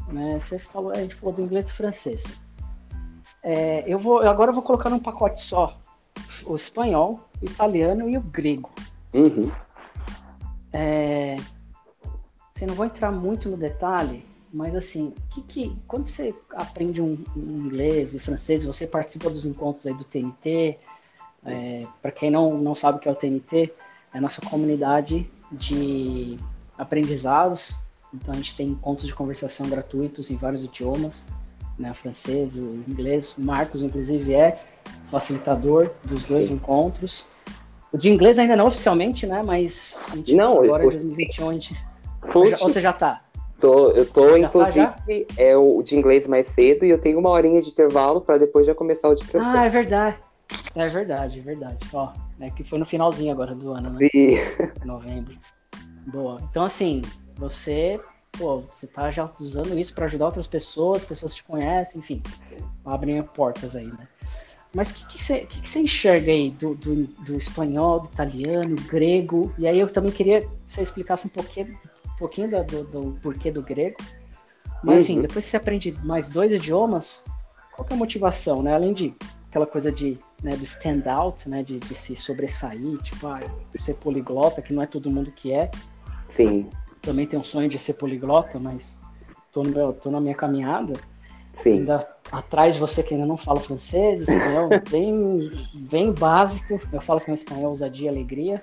[0.08, 0.38] Né?
[0.40, 2.40] Você falou, a gente falou do inglês e francês.
[3.42, 5.78] É, eu vou, agora eu vou colocar num pacote só
[6.44, 8.70] o espanhol, o italiano e o grego.
[9.12, 9.50] Uhum.
[10.72, 11.36] É,
[12.54, 17.16] Você não vou entrar muito no detalhe, mas assim, que que, quando você aprende um,
[17.36, 20.78] um inglês e francês, você participa dos encontros aí do TNT,
[21.44, 23.72] É, Para quem não, não sabe o que é o TNT,
[24.12, 26.36] é a nossa comunidade de
[26.76, 27.74] aprendizados.
[28.12, 31.26] Então a gente tem encontros de conversação gratuitos em vários idiomas,
[31.78, 31.92] né?
[31.94, 33.36] francês, o inglês.
[33.36, 34.58] O Marcos, inclusive, é
[35.10, 36.54] facilitador dos dois Sim.
[36.54, 37.26] encontros.
[37.92, 39.42] O de inglês ainda não oficialmente, né?
[39.42, 41.76] Mas gente, não, agora em 2021 a gente.
[42.34, 43.22] Ou você já tá?
[43.60, 45.02] Tô, eu tô, já tá, inclusive, tá,
[45.36, 48.66] é o de inglês mais cedo e eu tenho uma horinha de intervalo para depois
[48.66, 49.54] já começar o de francês.
[49.54, 50.16] Ah, é verdade.
[50.76, 51.76] É verdade, é verdade.
[51.92, 54.08] Ó, é que foi no finalzinho agora do ano, né?
[54.12, 54.36] Sim.
[54.84, 55.36] Novembro.
[56.06, 56.40] Boa.
[56.50, 57.02] Então, assim,
[57.36, 58.00] você,
[58.32, 62.22] pô, você tá já usando isso para ajudar outras pessoas, pessoas te conhecem, enfim,
[62.84, 64.08] abrem portas aí, né?
[64.74, 68.06] Mas o que, que, você, que, que você enxerga aí do, do, do, espanhol, do
[68.06, 69.52] italiano, grego?
[69.58, 73.50] E aí eu também queria que você explicasse um pouquinho, um pouquinho do, do porquê
[73.50, 73.96] do grego.
[74.82, 75.22] Mas assim, uhum.
[75.22, 77.24] depois que você aprende mais dois idiomas,
[77.74, 78.74] qual que é a motivação, né?
[78.74, 79.14] Além de
[79.48, 81.62] aquela coisa de, né, do stand-out, né?
[81.62, 83.38] De, de, se sobressair, tipo, ah,
[83.80, 85.70] ser poliglota, que não é todo mundo que é.
[86.30, 86.68] Sim.
[87.02, 88.98] Também tenho um sonho de ser poliglota, mas
[89.52, 90.94] tô, no meu, tô na minha caminhada.
[91.54, 91.80] Sim.
[91.80, 96.80] Ainda atrás de você que ainda não fala francês, espanhol bem, bem básico.
[96.92, 98.62] Eu falo que é um espanhol ousadia e alegria.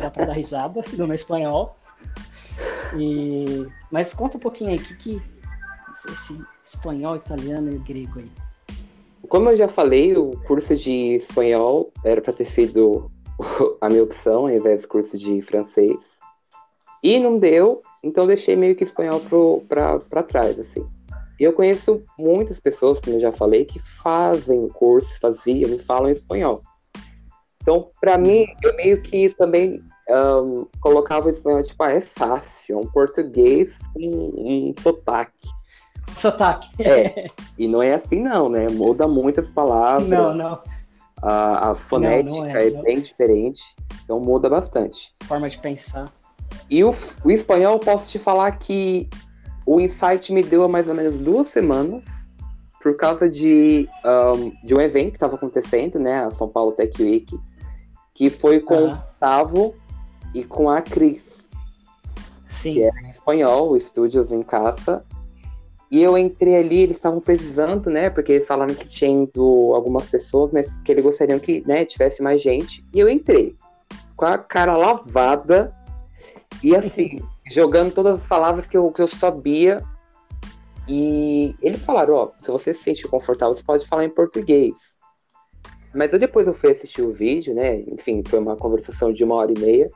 [0.00, 1.78] Dá pra dar risada do meu espanhol.
[2.96, 3.66] E...
[3.90, 5.22] Mas conta um pouquinho aí, o que, que
[6.10, 8.30] esse espanhol, italiano e grego aí?
[9.28, 13.10] Como eu já falei, o curso de espanhol era para ter sido
[13.80, 16.18] a minha opção, ao invés do curso de francês.
[17.02, 19.20] E não deu, então deixei meio que espanhol
[19.68, 20.86] para trás, assim.
[21.38, 25.78] E eu conheço muitas pessoas, como eu já falei, que fazem o curso, faziam e
[25.78, 26.62] falam espanhol.
[27.62, 32.76] Então, para mim, eu meio que também um, colocava o espanhol, tipo, ah, é fácil,
[32.76, 35.48] é um português com um sotaque.
[36.16, 36.68] Sotaque.
[36.82, 38.66] É, e não é assim não, né?
[38.68, 40.08] Muda muitas palavras.
[40.08, 40.58] Não, não.
[41.22, 43.62] A, a fonética não, não é, é bem diferente,
[44.04, 45.14] então muda bastante.
[45.24, 46.12] Forma de pensar.
[46.70, 49.08] E o, o espanhol, posso te falar que
[49.64, 52.04] o insight me deu há mais ou menos duas semanas,
[52.80, 53.88] por causa de,
[54.36, 57.36] um, de um evento que estava acontecendo, né, a São Paulo Tech Week,
[58.14, 58.92] que foi com uhum.
[58.92, 59.74] o Gustavo
[60.32, 61.50] e com a Cris.
[62.46, 62.74] Sim.
[62.74, 65.04] Que era em espanhol, Estúdios em Caça.
[65.90, 68.10] E eu entrei ali, eles estavam precisando, né?
[68.10, 69.28] Porque eles falaram que tinha
[69.74, 72.84] algumas pessoas, mas que eles gostariam que né, tivesse mais gente.
[72.92, 73.56] E eu entrei
[74.16, 75.70] com a cara lavada
[76.62, 77.20] e assim,
[77.50, 79.82] jogando todas as palavras que eu, que eu sabia.
[80.88, 84.96] E eles falaram, ó, se você se sente confortável, você pode falar em português.
[85.94, 87.80] Mas eu depois eu fui assistir o vídeo, né?
[87.88, 89.90] Enfim, foi uma conversação de uma hora e meia.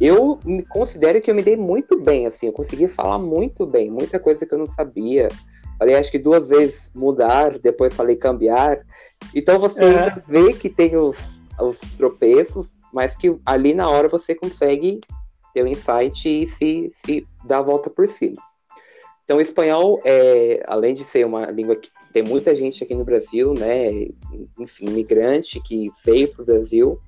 [0.00, 3.90] Eu me considero que eu me dei muito bem, assim, eu consegui falar muito bem,
[3.90, 5.28] muita coisa que eu não sabia.
[5.78, 8.80] Falei, acho que duas vezes mudar, depois falei cambiar.
[9.34, 10.16] Então você é.
[10.26, 11.16] vê que tem os,
[11.60, 15.00] os tropeços, mas que ali na hora você consegue
[15.52, 18.36] ter o um insight e se, se dar a volta por cima.
[19.24, 23.04] Então, o espanhol, é, além de ser uma língua que tem muita gente aqui no
[23.04, 24.06] Brasil, né,
[24.58, 26.98] enfim, imigrante que veio para o Brasil,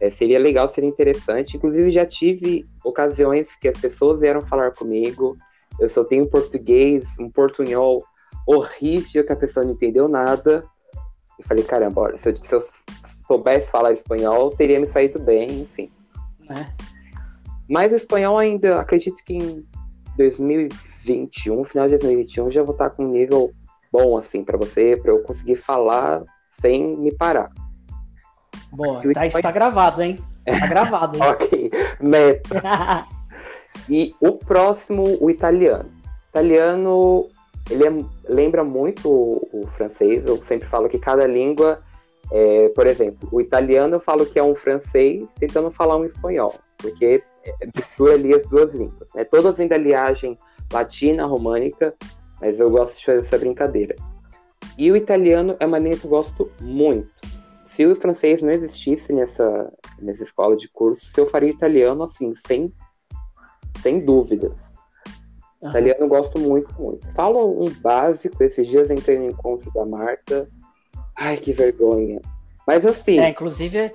[0.00, 1.56] é, seria legal, seria interessante.
[1.56, 5.36] Inclusive, já tive ocasiões que as pessoas vieram falar comigo.
[5.78, 8.04] Eu só tenho português, um portunhol
[8.46, 10.64] horrível que a pessoa não entendeu nada.
[11.38, 12.60] E falei, caramba, olha, se eu, se eu
[13.26, 15.90] soubesse falar espanhol, teria me saído bem, enfim.
[16.50, 16.66] É.
[17.68, 19.66] Mas o espanhol ainda, acredito que em
[20.16, 23.52] 2021, final de 2021, já vou estar com um nível
[23.90, 26.22] bom, assim, para você, para eu conseguir falar
[26.60, 27.50] sem me parar.
[28.74, 30.18] Boa, tá, isso tá gravado, hein?
[30.44, 31.22] Tá gravado, hein?
[31.30, 33.06] ok, meta.
[33.88, 35.88] e o próximo, o italiano.
[35.88, 37.26] O italiano,
[37.70, 41.80] ele é, lembra muito o, o francês, eu sempre falo que cada língua
[42.32, 46.54] é, por exemplo, o italiano eu falo que é um francês tentando falar um espanhol,
[46.78, 47.22] porque
[47.74, 49.10] mistura ali as duas línguas.
[49.14, 49.24] Né?
[49.24, 50.38] Todas vêm da linhagem
[50.72, 51.94] latina, românica,
[52.40, 53.94] mas eu gosto de fazer essa brincadeira.
[54.78, 57.14] E o italiano é uma língua que eu gosto muito.
[57.64, 62.72] Se o francês não existisse nessa, nessa escola de curso, eu faria italiano assim, sem,
[63.80, 64.72] sem dúvidas.
[65.60, 65.70] Uhum.
[65.70, 67.06] Italiano eu gosto muito, muito.
[67.12, 70.48] Falo um básico, esses dias entrei no encontro da Marta.
[71.16, 72.20] Ai, que vergonha.
[72.66, 73.18] Mas assim.
[73.18, 73.94] É, inclusive,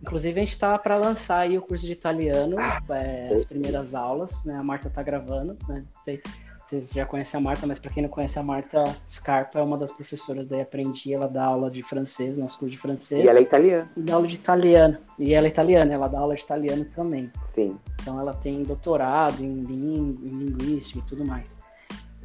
[0.00, 3.94] Inclusive, a gente está para lançar aí o curso de italiano, ah, é, as primeiras
[3.94, 4.54] aulas, né?
[4.54, 5.84] A Marta está gravando, né?
[6.04, 6.22] Sei,
[6.68, 9.78] vocês já conhecem a Marta, mas para quem não conhece a Marta Scarpa é uma
[9.78, 13.24] das professoras daí Aprendi, ela dá aula de francês, nosso curso de francês.
[13.24, 13.90] E ela é italiana.
[13.96, 14.98] E dá aula de italiano.
[15.18, 17.32] E ela é italiana, ela dá aula de italiano também.
[17.54, 17.78] Sim.
[18.02, 21.56] Então ela tem doutorado em, ling em linguística e tudo mais.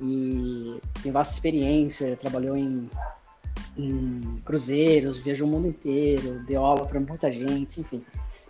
[0.02, 2.90] E tem vasta experiência, trabalhou em
[3.76, 8.04] em cruzeiros, viajou o mundo inteiro, deu aula para muita gente, enfim.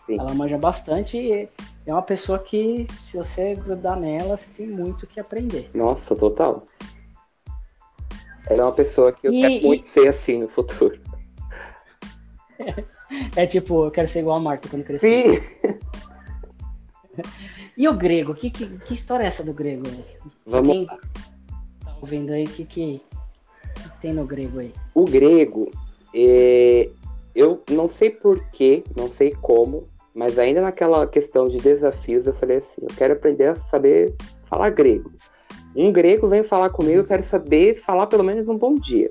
[0.05, 0.19] Sim.
[0.19, 1.49] Ela manja bastante e
[1.85, 5.69] é uma pessoa que, se você grudar nela, você tem muito que aprender.
[5.73, 6.65] Nossa, total.
[8.47, 10.99] Ela é uma pessoa que eu e, quero muito ser assim no futuro.
[12.59, 12.83] É,
[13.43, 15.41] é, tipo, eu quero ser igual a Marta quando crescer.
[15.61, 15.79] Sim.
[17.75, 18.35] E o grego?
[18.35, 19.83] Que, que, que história é essa do grego?
[20.45, 20.97] Vamos quem tá
[22.01, 24.73] ouvindo aí, o que, que, que, tem no grego aí?
[24.93, 25.71] O grego,
[26.13, 26.89] é...
[27.33, 32.57] eu não sei porquê, não sei como, mas ainda naquela questão de desafios, eu falei
[32.57, 34.13] assim: eu quero aprender a saber
[34.45, 35.11] falar grego.
[35.75, 39.09] Um grego vem falar comigo, eu quero saber falar pelo menos um bom dia.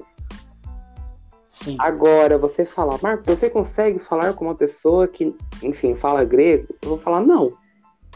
[1.51, 1.77] Sim.
[1.79, 6.67] Agora, você falar, Marcos, você consegue falar com uma pessoa que, enfim, fala grego?
[6.81, 7.53] Eu vou falar, não,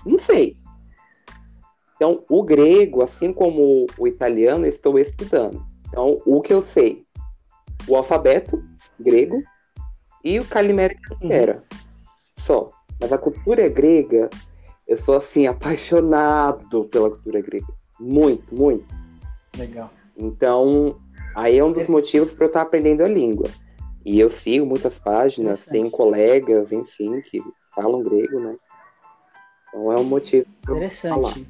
[0.04, 0.56] não sei.
[1.96, 5.64] Então, o grego, assim como o italiano, eu estou estudando.
[5.88, 7.04] Então, o que eu sei?
[7.88, 8.62] O alfabeto
[8.98, 9.42] grego
[10.24, 11.28] e o calimera uhum.
[12.46, 12.70] Só.
[13.00, 14.30] Mas a cultura grega,
[14.86, 17.66] eu sou assim, apaixonado pela cultura grega.
[17.98, 18.86] Muito, muito.
[19.58, 19.90] Legal.
[20.16, 20.96] Então,
[21.34, 23.48] aí é um dos motivos para eu estar aprendendo a língua.
[24.04, 27.42] E eu sigo muitas páginas, tenho colegas, enfim, que
[27.74, 28.56] falam grego, né?
[29.68, 30.46] Então é um motivo.
[30.62, 31.44] Interessante.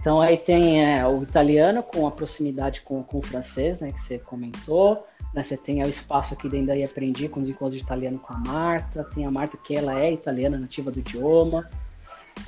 [0.00, 4.02] Então aí tem é, o italiano com a proximidade com, com o francês, né, que
[4.02, 5.06] você comentou.
[5.34, 8.32] Né, você tem o espaço aqui dentro aí Aprendi com os encontros de italiano com
[8.32, 9.04] a Marta.
[9.14, 11.68] Tem a Marta que ela é italiana, nativa do idioma.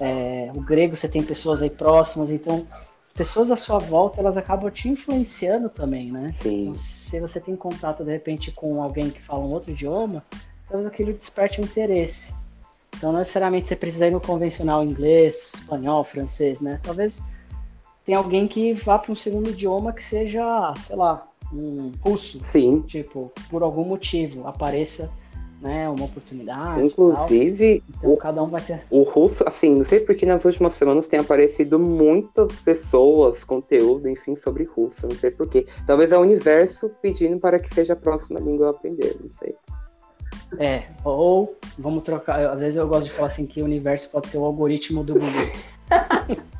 [0.00, 2.66] É, o grego você tem pessoas aí próximas, então
[3.06, 6.32] as pessoas à sua volta elas acabam te influenciando também, né?
[6.32, 6.62] Sim.
[6.62, 10.24] Então, se você tem contato de repente com alguém que fala um outro idioma,
[10.68, 12.32] talvez aquilo desperte um interesse.
[12.96, 16.80] Então, não necessariamente você precisa ir no convencional inglês, espanhol, francês, né?
[16.82, 17.22] Talvez
[18.04, 22.40] tenha alguém que vá para um segundo idioma que seja, sei lá, um russo.
[22.44, 22.80] Sim.
[22.82, 25.10] Tipo, por algum motivo apareça
[25.62, 26.84] né, uma oportunidade.
[26.84, 28.82] Inclusive, então, o, cada um vai ter.
[28.90, 34.34] O russo, assim, não sei porque nas últimas semanas tem aparecido muitas pessoas, conteúdo, enfim,
[34.34, 35.06] sobre russo.
[35.06, 35.64] Não sei porquê.
[35.86, 39.54] Talvez é o universo pedindo para que seja a próxima língua a aprender, não sei.
[40.58, 42.44] É, ou vamos trocar.
[42.46, 45.14] Às vezes eu gosto de falar assim que o universo pode ser o algoritmo do
[45.14, 45.30] Google.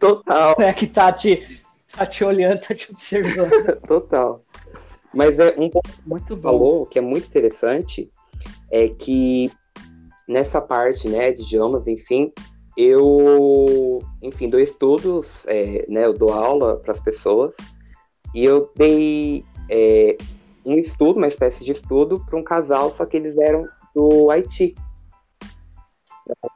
[0.00, 0.56] Total.
[0.58, 1.59] É que tá te,
[1.96, 3.80] tá te olhando, tá te observando.
[3.86, 4.40] Total.
[5.12, 8.10] Mas é um ponto muito que falou que é muito interessante
[8.70, 9.50] é que
[10.28, 12.32] nessa parte, né, de idiomas, enfim,
[12.76, 17.56] eu, enfim, dou estudos, é, né, eu dou aula para as pessoas
[18.32, 20.16] e eu dei é,
[20.64, 24.74] um estudo, uma espécie de estudo, para um casal, só que eles eram do Haiti.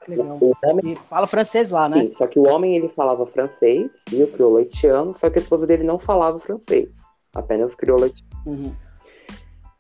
[0.09, 0.39] Legal.
[0.41, 0.93] O homem...
[0.93, 2.03] E fala francês lá, né?
[2.03, 5.43] Sim, só que o homem ele falava francês e o crioulo haitiano, só que a
[5.43, 8.31] esposa dele não falava francês, apenas crioulo haitiano.
[8.47, 8.75] Uhum.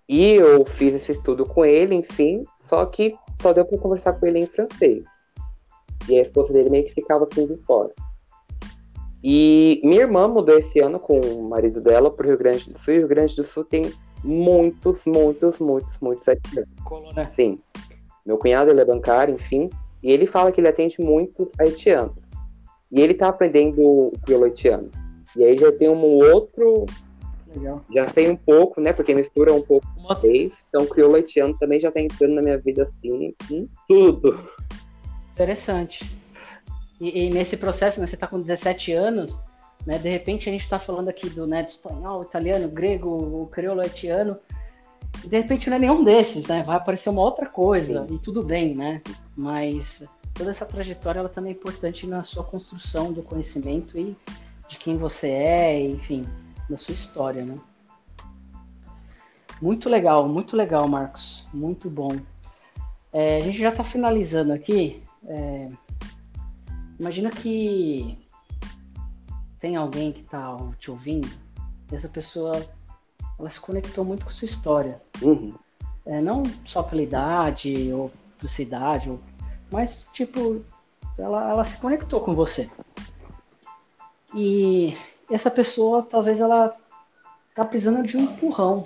[0.09, 4.27] E eu fiz esse estudo com ele, enfim, só que só deu para conversar com
[4.27, 5.05] ele em francês.
[6.09, 7.91] E a esposa dele meio que ficava assim de fora.
[9.23, 12.79] E minha irmã mudou esse ano com o marido dela para o Rio Grande do
[12.79, 12.93] Sul.
[12.93, 13.91] E o Rio Grande do Sul tem
[14.23, 16.69] muitos, muitos, muitos, muitos haitianos.
[16.85, 17.31] Colônia.
[17.33, 17.59] Sim.
[18.27, 19.71] Meu cunhado, ele é bancário, enfim,
[20.05, 22.23] e ele fala que ele atende muitos haitianos.
[22.93, 24.91] E ele tá aprendendo o crioulo haitiano.
[25.35, 26.85] E aí já tem um outro...
[27.57, 27.83] Legal.
[27.95, 30.53] Já sei um pouco, né, porque mistura um pouco com vez.
[30.69, 34.39] Então o crioulo haitiano também já tá entrando na minha vida, assim, em tudo.
[35.33, 36.05] Interessante.
[37.01, 39.41] E, e nesse processo, né, você tá com 17 anos,
[39.87, 39.97] né?
[39.97, 43.81] De repente a gente está falando aqui do, né, do espanhol, italiano, grego, o crioulo
[43.81, 44.37] haitiano,
[45.25, 46.63] e de repente não é nenhum desses, né?
[46.63, 48.17] Vai aparecer uma outra coisa Sim.
[48.17, 49.01] e tudo bem, né?
[49.37, 54.17] Mas toda essa trajetória ela também é importante na sua construção do conhecimento e
[54.69, 56.25] de quem você é, enfim,
[56.69, 57.59] da sua história, né?
[59.61, 61.49] Muito legal, muito legal, Marcos.
[61.53, 62.17] Muito bom.
[63.13, 65.03] É, a gente já está finalizando aqui.
[65.27, 65.69] É,
[66.99, 68.19] imagina que
[69.59, 71.29] tem alguém que está te ouvindo
[71.91, 72.53] e essa pessoa
[73.39, 75.01] ela se conectou muito com sua história.
[75.23, 75.55] Uhum.
[76.05, 78.11] É, não só pela idade ou
[78.49, 79.21] cidade, ou,
[79.71, 80.63] mas tipo,
[81.19, 82.69] ela, ela se conectou com você.
[84.35, 84.97] E
[85.31, 86.77] essa pessoa talvez ela
[87.55, 88.83] tá precisando de um empurrão,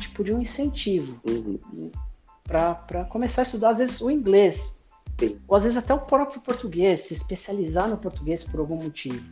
[0.00, 1.90] tipo de um incentivo uhum.
[2.44, 4.80] para começar a estudar às vezes o inglês,
[5.20, 5.38] Sim.
[5.46, 9.24] ou às vezes até o próprio português, se especializar no português por algum motivo.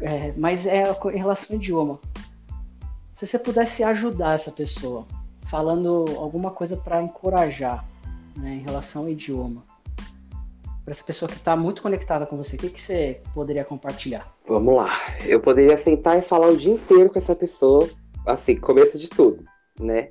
[0.00, 0.84] É, mas é
[1.14, 1.98] em relação ao idioma.
[3.14, 5.06] Se você pudesse ajudar essa pessoa,
[5.46, 7.82] falando alguma coisa para encorajar
[8.36, 9.64] né, em relação ao idioma,
[10.84, 14.32] para essa pessoa que está muito conectada com você, o que, que você poderia compartilhar?
[14.46, 14.96] Vamos lá.
[15.24, 17.88] Eu poderia sentar e falar o dia inteiro com essa pessoa,
[18.24, 19.44] assim, começo de tudo,
[19.80, 20.08] né?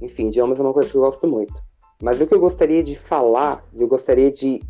[0.00, 1.54] Enfim, idiomas é uma coisa que eu gosto muito.
[2.02, 4.60] Mas o que eu gostaria de falar, eu gostaria de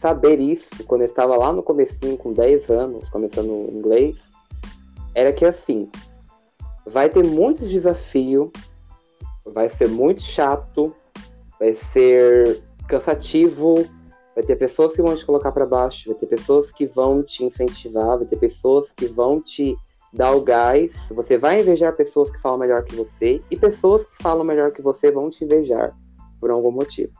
[0.00, 4.30] saber isso quando eu estava lá no comecinho, com 10 anos, começando inglês,
[5.14, 5.90] era que assim,
[6.86, 8.50] vai ter muito desafio,
[9.44, 10.94] vai ser muito chato,
[11.58, 13.86] vai ser cansativo,
[14.34, 17.44] vai ter pessoas que vão te colocar para baixo, vai ter pessoas que vão te
[17.44, 19.76] incentivar, vai ter pessoas que vão te
[20.12, 21.08] dar o gás.
[21.10, 24.82] Você vai invejar pessoas que falam melhor que você e pessoas que falam melhor que
[24.82, 25.96] você vão te invejar
[26.40, 27.12] por algum motivo.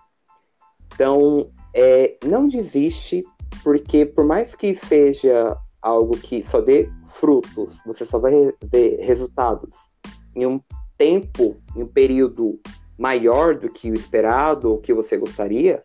[0.95, 3.24] Então, é, não desiste,
[3.62, 8.32] porque por mais que seja algo que só dê frutos, você só vai
[8.64, 9.91] ver resultados
[10.35, 10.61] em um
[10.97, 12.61] tempo, em um período
[12.99, 15.83] maior do que o esperado ou que você gostaria,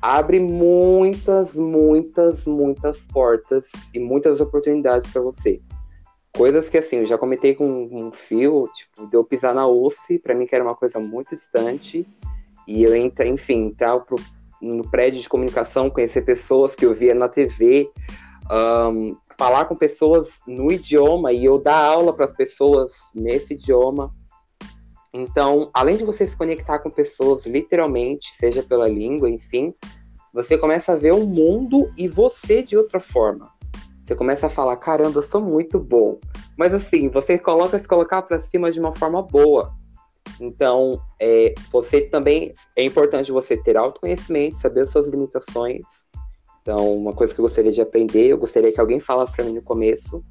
[0.00, 5.60] abre muitas, muitas, muitas portas e muitas oportunidades para você.
[6.36, 10.18] Coisas que, assim, eu já comentei com um fio, tipo, de eu pisar na UCI,
[10.18, 12.06] para mim que era uma coisa muito distante,
[12.66, 14.16] e eu, entra, enfim, entrar pro,
[14.62, 17.90] no prédio de comunicação, conhecer pessoas que eu via na TV,
[18.50, 24.14] um, falar com pessoas no idioma e eu dar aula para as pessoas nesse idioma.
[25.12, 29.74] Então, além de você se conectar com pessoas literalmente, seja pela língua, enfim,
[30.32, 33.50] você começa a ver o mundo e você de outra forma.
[34.04, 36.18] Você começa a falar, caramba, eu sou muito bom.
[36.56, 39.72] Mas assim, você coloca se colocar para cima de uma forma boa.
[40.40, 45.82] Então, é, você também é importante você ter autoconhecimento, saber as suas limitações.
[46.62, 49.54] Então, uma coisa que eu gostaria de aprender, eu gostaria que alguém falasse para mim
[49.54, 50.24] no começo.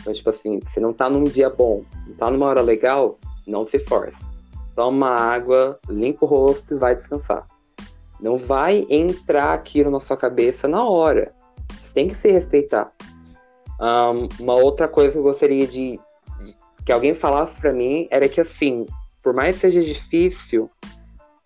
[0.00, 3.64] Então, tipo assim, se não tá num dia bom, não tá numa hora legal, não
[3.64, 4.22] se force.
[4.74, 7.46] Toma água, limpa o rosto e vai descansar.
[8.20, 11.32] Não vai entrar aquilo na sua cabeça na hora.
[11.80, 12.92] Você tem que se respeitar.
[13.80, 15.98] Um, uma outra coisa que eu gostaria de,
[16.38, 18.86] de que alguém falasse para mim era que assim,
[19.22, 20.70] por mais que seja difícil,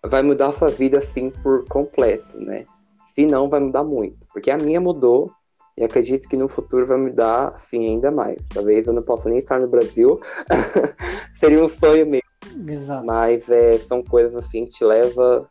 [0.05, 2.65] vai mudar a sua vida assim por completo, né?
[3.13, 4.25] Se não, vai mudar muito.
[4.31, 5.31] Porque a minha mudou
[5.77, 8.47] e acredito que no futuro vai mudar assim ainda mais.
[8.49, 10.19] Talvez eu não possa nem estar no Brasil.
[11.39, 12.21] Seria um sonho mesmo.
[12.67, 13.05] Exato.
[13.05, 15.49] Mas é, são coisas assim que te leva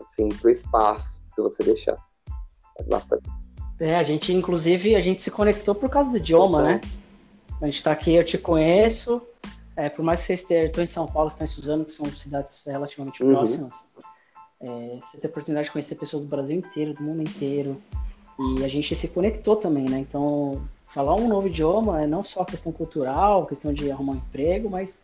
[0.00, 1.96] assim, pro espaço se você deixar.
[2.78, 3.28] É bastante.
[3.80, 6.80] É, a gente, inclusive, a gente se conectou por causa do idioma, né?
[7.60, 9.22] A gente tá aqui, eu te conheço.
[9.76, 12.06] É, por mais que você esteja em São Paulo, você está em Suzano, que são
[12.10, 13.32] cidades relativamente uhum.
[13.32, 13.86] próximas,
[14.60, 17.80] é, você tem a oportunidade de conhecer pessoas do Brasil inteiro, do mundo inteiro.
[18.38, 19.98] E a gente se conectou também, né?
[19.98, 24.70] Então, falar um novo idioma é não só questão cultural, questão de arrumar um emprego,
[24.70, 24.98] mas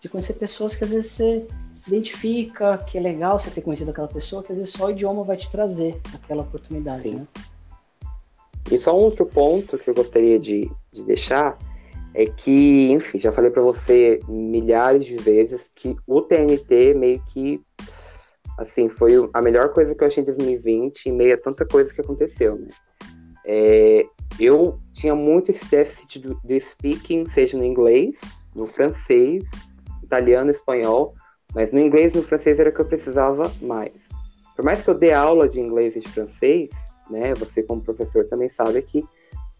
[0.00, 3.90] de conhecer pessoas que às vezes você se identifica, que é legal você ter conhecido
[3.90, 7.14] aquela pessoa, que às vezes só o idioma vai te trazer aquela oportunidade, Sim.
[7.16, 7.26] né?
[8.70, 11.58] E só um outro ponto que eu gostaria de, de deixar
[12.14, 17.60] é que, enfim, já falei para você milhares de vezes que o TNT meio que,
[18.58, 21.92] assim, foi a melhor coisa que eu achei em 2020 em meio a tanta coisa
[21.92, 22.68] que aconteceu, né?
[23.44, 24.04] É,
[24.38, 29.50] eu tinha muito esse déficit do, do speaking, seja no inglês, no francês,
[30.02, 31.14] italiano, espanhol,
[31.54, 34.08] mas no inglês e no francês era que eu precisava mais.
[34.54, 36.70] Por mais que eu dê aula de inglês e de francês,
[37.10, 39.04] né, você como professor também sabe que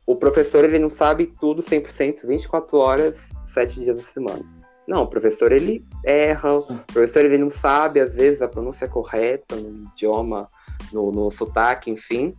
[0.07, 4.62] o professor ele não sabe tudo 100%, 24 horas, 7 dias da semana.
[4.87, 6.75] Não, o professor ele erra, Sim.
[6.75, 10.49] o professor ele não sabe às vezes a pronúncia correta no idioma,
[10.93, 12.35] no, no sotaque, enfim.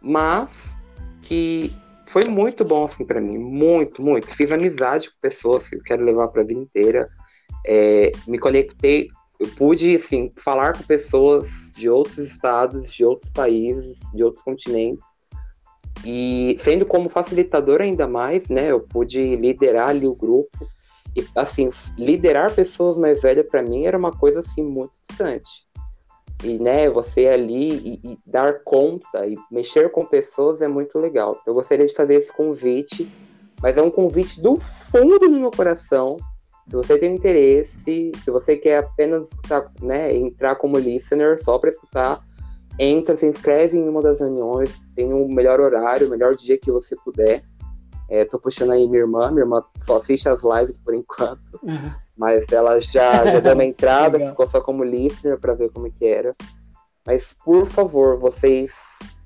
[0.00, 0.72] Mas
[1.22, 1.72] que
[2.06, 4.26] foi muito bom assim para mim, muito, muito.
[4.28, 7.08] Fiz amizade com pessoas que eu quero levar para a vida inteira.
[7.66, 9.08] É, me conectei,
[9.40, 15.12] eu pude assim falar com pessoas de outros estados, de outros países, de outros continentes
[16.04, 20.66] e sendo como facilitador ainda mais, né, eu pude liderar ali o grupo.
[21.16, 25.66] E assim, liderar pessoas mais velhas para mim era uma coisa assim muito distante.
[26.42, 31.40] E né, você ali e, e, dar conta e mexer com pessoas é muito legal.
[31.46, 33.08] Eu gostaria de fazer esse convite,
[33.62, 36.16] mas é um convite do fundo do meu coração.
[36.66, 41.70] Se você tem interesse, se você quer apenas escutar, né, entrar como listener só para
[41.70, 42.24] escutar,
[42.78, 46.58] entra, se inscreve em uma das reuniões, tem o um melhor horário, o melhor dia
[46.58, 47.42] que você puder.
[48.12, 51.90] É, tô puxando aí minha irmã, minha irmã só assiste as lives por enquanto, uhum.
[52.18, 56.04] mas ela já, já deu uma entrada, ficou só como listener para ver como que
[56.04, 56.36] era.
[57.06, 58.70] Mas por favor, vocês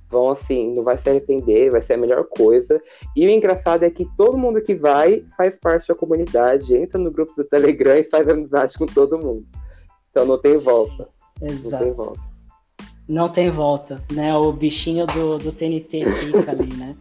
[0.08, 2.80] vão assim, não vai se arrepender, vai ser a melhor coisa.
[3.16, 7.10] E o engraçado é que todo mundo que vai faz parte da comunidade, entra no
[7.10, 9.44] grupo do Telegram e faz amizade com todo mundo.
[10.12, 11.08] Então não tem volta.
[11.42, 11.72] Exato.
[11.72, 12.20] Não tem volta.
[13.08, 14.32] Não tem volta, né?
[14.36, 16.96] O bichinho do, do TNT fica ali, né?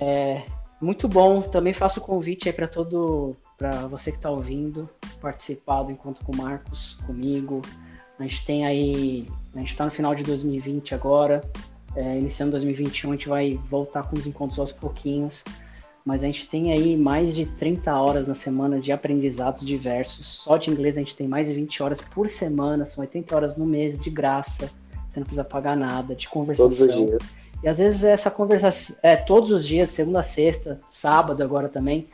[0.00, 0.42] É,
[0.80, 1.42] muito bom.
[1.42, 4.88] Também faço o convite aí para todo, para você que está ouvindo,
[5.20, 7.62] participar do encontro com o Marcos, comigo.
[8.18, 11.42] A gente tem aí, a gente está no final de 2020 agora,
[11.94, 15.42] é, iniciando 2021 a gente vai voltar com os encontros aos pouquinhos,
[16.04, 20.26] mas a gente tem aí mais de 30 horas na semana de aprendizados diversos.
[20.26, 23.56] Só de inglês a gente tem mais de 20 horas por semana, são 80 horas
[23.56, 24.70] no mês de graça,
[25.08, 26.70] você não precisa pagar nada, de conversação.
[26.70, 27.22] Todos os dias.
[27.62, 32.08] E às vezes essa conversação é todos os dias, segunda a sexta, sábado agora também.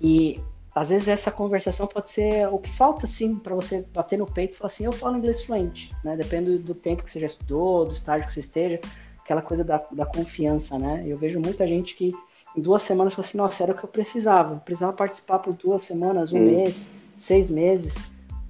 [0.00, 0.40] E
[0.74, 4.54] às vezes essa conversação pode ser o que falta, sim, para você bater no peito
[4.54, 6.16] e falar assim: eu falo inglês fluente, né?
[6.16, 8.80] Depende do tempo que você já estudou, do estágio que você esteja,
[9.22, 11.04] aquela coisa da, da confiança, né?
[11.06, 12.12] Eu vejo muita gente que
[12.56, 14.54] em duas semanas fala assim: nossa, era o que eu precisava.
[14.54, 16.46] Eu precisava participar por duas semanas, um hum.
[16.46, 17.94] mês, seis meses,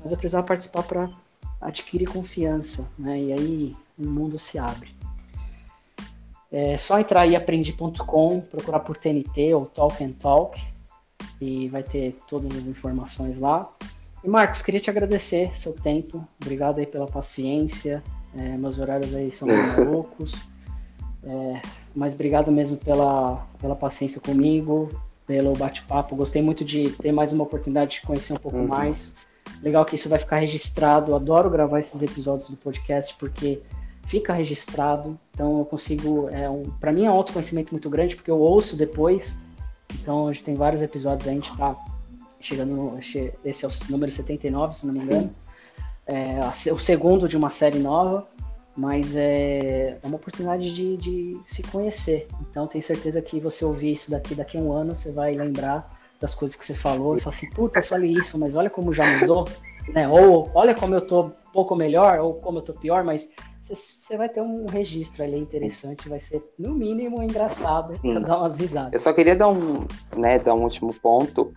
[0.01, 1.11] mas eu precisava participar para
[1.61, 3.21] adquirir confiança, né?
[3.21, 4.94] E aí o mundo se abre.
[6.57, 10.65] É só entrar aí aprendi.com, procurar por TNT ou Talk and Talk
[11.41, 13.69] e vai ter todas as informações lá.
[14.23, 18.05] E Marcos, queria te agradecer seu tempo, obrigado aí pela paciência,
[18.37, 20.33] é, meus horários aí são malucos,
[21.25, 21.61] é,
[21.93, 24.89] mas obrigado mesmo pela, pela paciência comigo,
[25.27, 28.69] pelo bate-papo, gostei muito de ter mais uma oportunidade de conhecer um pouco uhum.
[28.69, 29.17] mais.
[29.61, 33.61] Legal que isso vai ficar registrado, adoro gravar esses episódios do podcast porque
[34.07, 38.31] fica registrado, então eu consigo, é um, para mim é um autoconhecimento muito grande, porque
[38.31, 39.41] eu ouço depois,
[39.95, 41.77] então a gente tem vários episódios, a gente está
[42.41, 45.35] chegando, no, esse é o número 79, se não me engano,
[46.07, 46.39] é,
[46.73, 48.27] o segundo de uma série nova,
[48.77, 53.93] mas é, é uma oportunidade de, de se conhecer, então tenho certeza que você ouvir
[53.93, 57.21] isso daqui, daqui a um ano, você vai lembrar das coisas que você falou e
[57.21, 59.49] falar assim, puta, eu falei isso, mas olha como já mudou,
[59.89, 60.09] né?
[60.09, 63.31] Ou olha como eu tô um pouco melhor, ou como eu tô pior, mas
[63.69, 68.59] você vai ter um registro ali interessante, vai ser no mínimo engraçado para dar umas
[68.59, 68.93] risadas.
[68.93, 69.87] Eu só queria dar um,
[70.17, 71.53] né, dar um último ponto.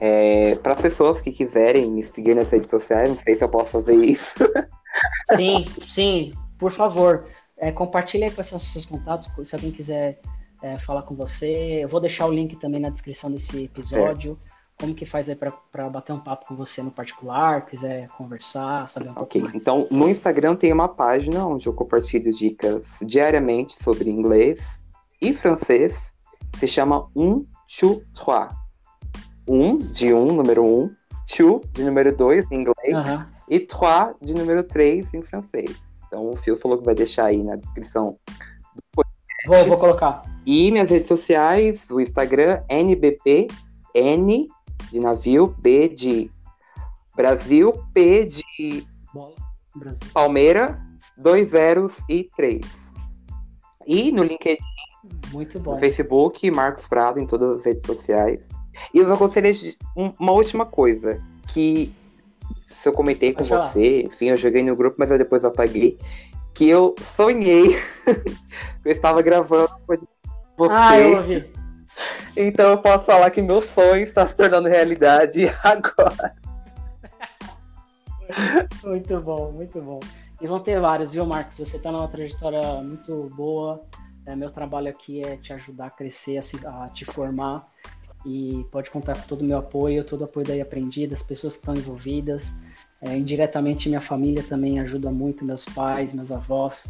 [0.00, 3.48] É, para as pessoas que quiserem me seguir nas redes sociais, não sei se eu
[3.48, 4.34] posso fazer isso.
[5.36, 7.26] Sim, sim, por favor.
[7.56, 10.20] É, compartilhe aí quais são os seus contatos, se alguém quiser
[10.62, 11.80] é, falar com você.
[11.82, 14.38] Eu vou deixar o link também na descrição desse episódio.
[14.44, 14.47] É
[14.80, 19.10] como que faz aí para bater um papo com você no particular, quiser conversar, saber
[19.10, 24.84] um Ok, então no Instagram tem uma página onde eu compartilho dicas diariamente sobre inglês
[25.20, 26.14] e francês.
[26.58, 28.52] Se chama Um Chu Trois.
[29.48, 30.90] Um de um, número um,
[31.26, 33.24] Chu de número dois em inglês uhum.
[33.48, 35.76] e Trois de número três em francês.
[36.06, 38.14] Então o Fio falou que vai deixar aí na descrição
[38.74, 39.18] do podcast.
[39.46, 40.22] Vou, vou colocar.
[40.46, 43.48] E minhas redes sociais, o Instagram, NBP,
[43.94, 44.48] N
[44.90, 46.30] de navio, B de
[47.16, 48.86] Brasil, P de
[50.12, 50.80] Palmeira,
[51.16, 52.92] dois zeros e três.
[53.86, 54.58] E no LinkedIn,
[55.32, 55.72] Muito bom.
[55.72, 58.48] no Facebook, Marcos Prado em todas as redes sociais.
[58.94, 61.22] E eu de uma última coisa,
[61.52, 61.92] que
[62.60, 65.98] se eu comentei com você, enfim, eu joguei no grupo, mas eu depois apaguei,
[66.54, 69.70] que eu sonhei que eu estava gravando
[70.56, 70.74] você.
[70.74, 71.57] Ah, eu ouvi.
[72.36, 76.34] Então eu posso falar que meu sonho está se tornando realidade agora.
[78.84, 80.00] muito bom, muito bom.
[80.40, 81.58] E vão ter vários, viu, Marcos?
[81.58, 83.80] Você está numa trajetória muito boa.
[84.24, 87.66] É, meu trabalho aqui é te ajudar a crescer, a, se, a te formar.
[88.24, 91.54] E pode contar com todo o meu apoio, todo o apoio daí aprendido, as pessoas
[91.54, 92.56] que estão envolvidas.
[93.00, 96.86] É, indiretamente, minha família também ajuda muito, meus pais, meus avós.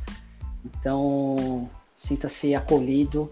[0.64, 3.30] Então, sinta-se acolhido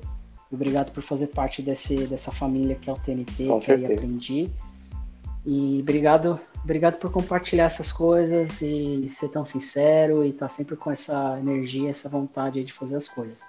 [0.50, 4.50] Obrigado por fazer parte desse, dessa família que é o TNT, Com que aí aprendi.
[5.44, 10.76] E obrigado, obrigado por compartilhar essas coisas e ser tão sincero e estar tá sempre
[10.76, 13.48] com essa energia, essa vontade de fazer as coisas.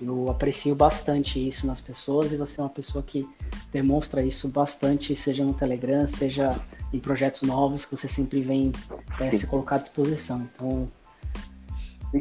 [0.00, 3.26] Eu aprecio bastante isso nas pessoas e você é uma pessoa que
[3.72, 6.58] demonstra isso bastante, seja no Telegram, seja
[6.92, 8.72] em projetos novos que você sempre vem
[9.20, 10.46] é, se colocar à disposição.
[10.54, 10.88] Então,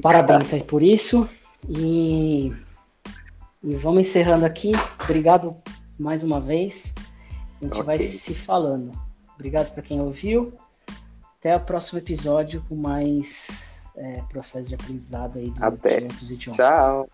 [0.02, 1.28] parabéns aí por isso
[1.70, 2.54] e
[3.66, 4.74] e vamos encerrando aqui.
[5.04, 5.56] Obrigado
[5.98, 6.94] mais uma vez.
[7.60, 7.84] A gente okay.
[7.84, 8.92] vai se falando.
[9.34, 10.54] Obrigado para quem ouviu.
[11.40, 16.04] Até o próximo episódio com mais é, processo de aprendizado aí Até.
[16.04, 16.58] outros idiomas.
[16.58, 17.08] Tchau.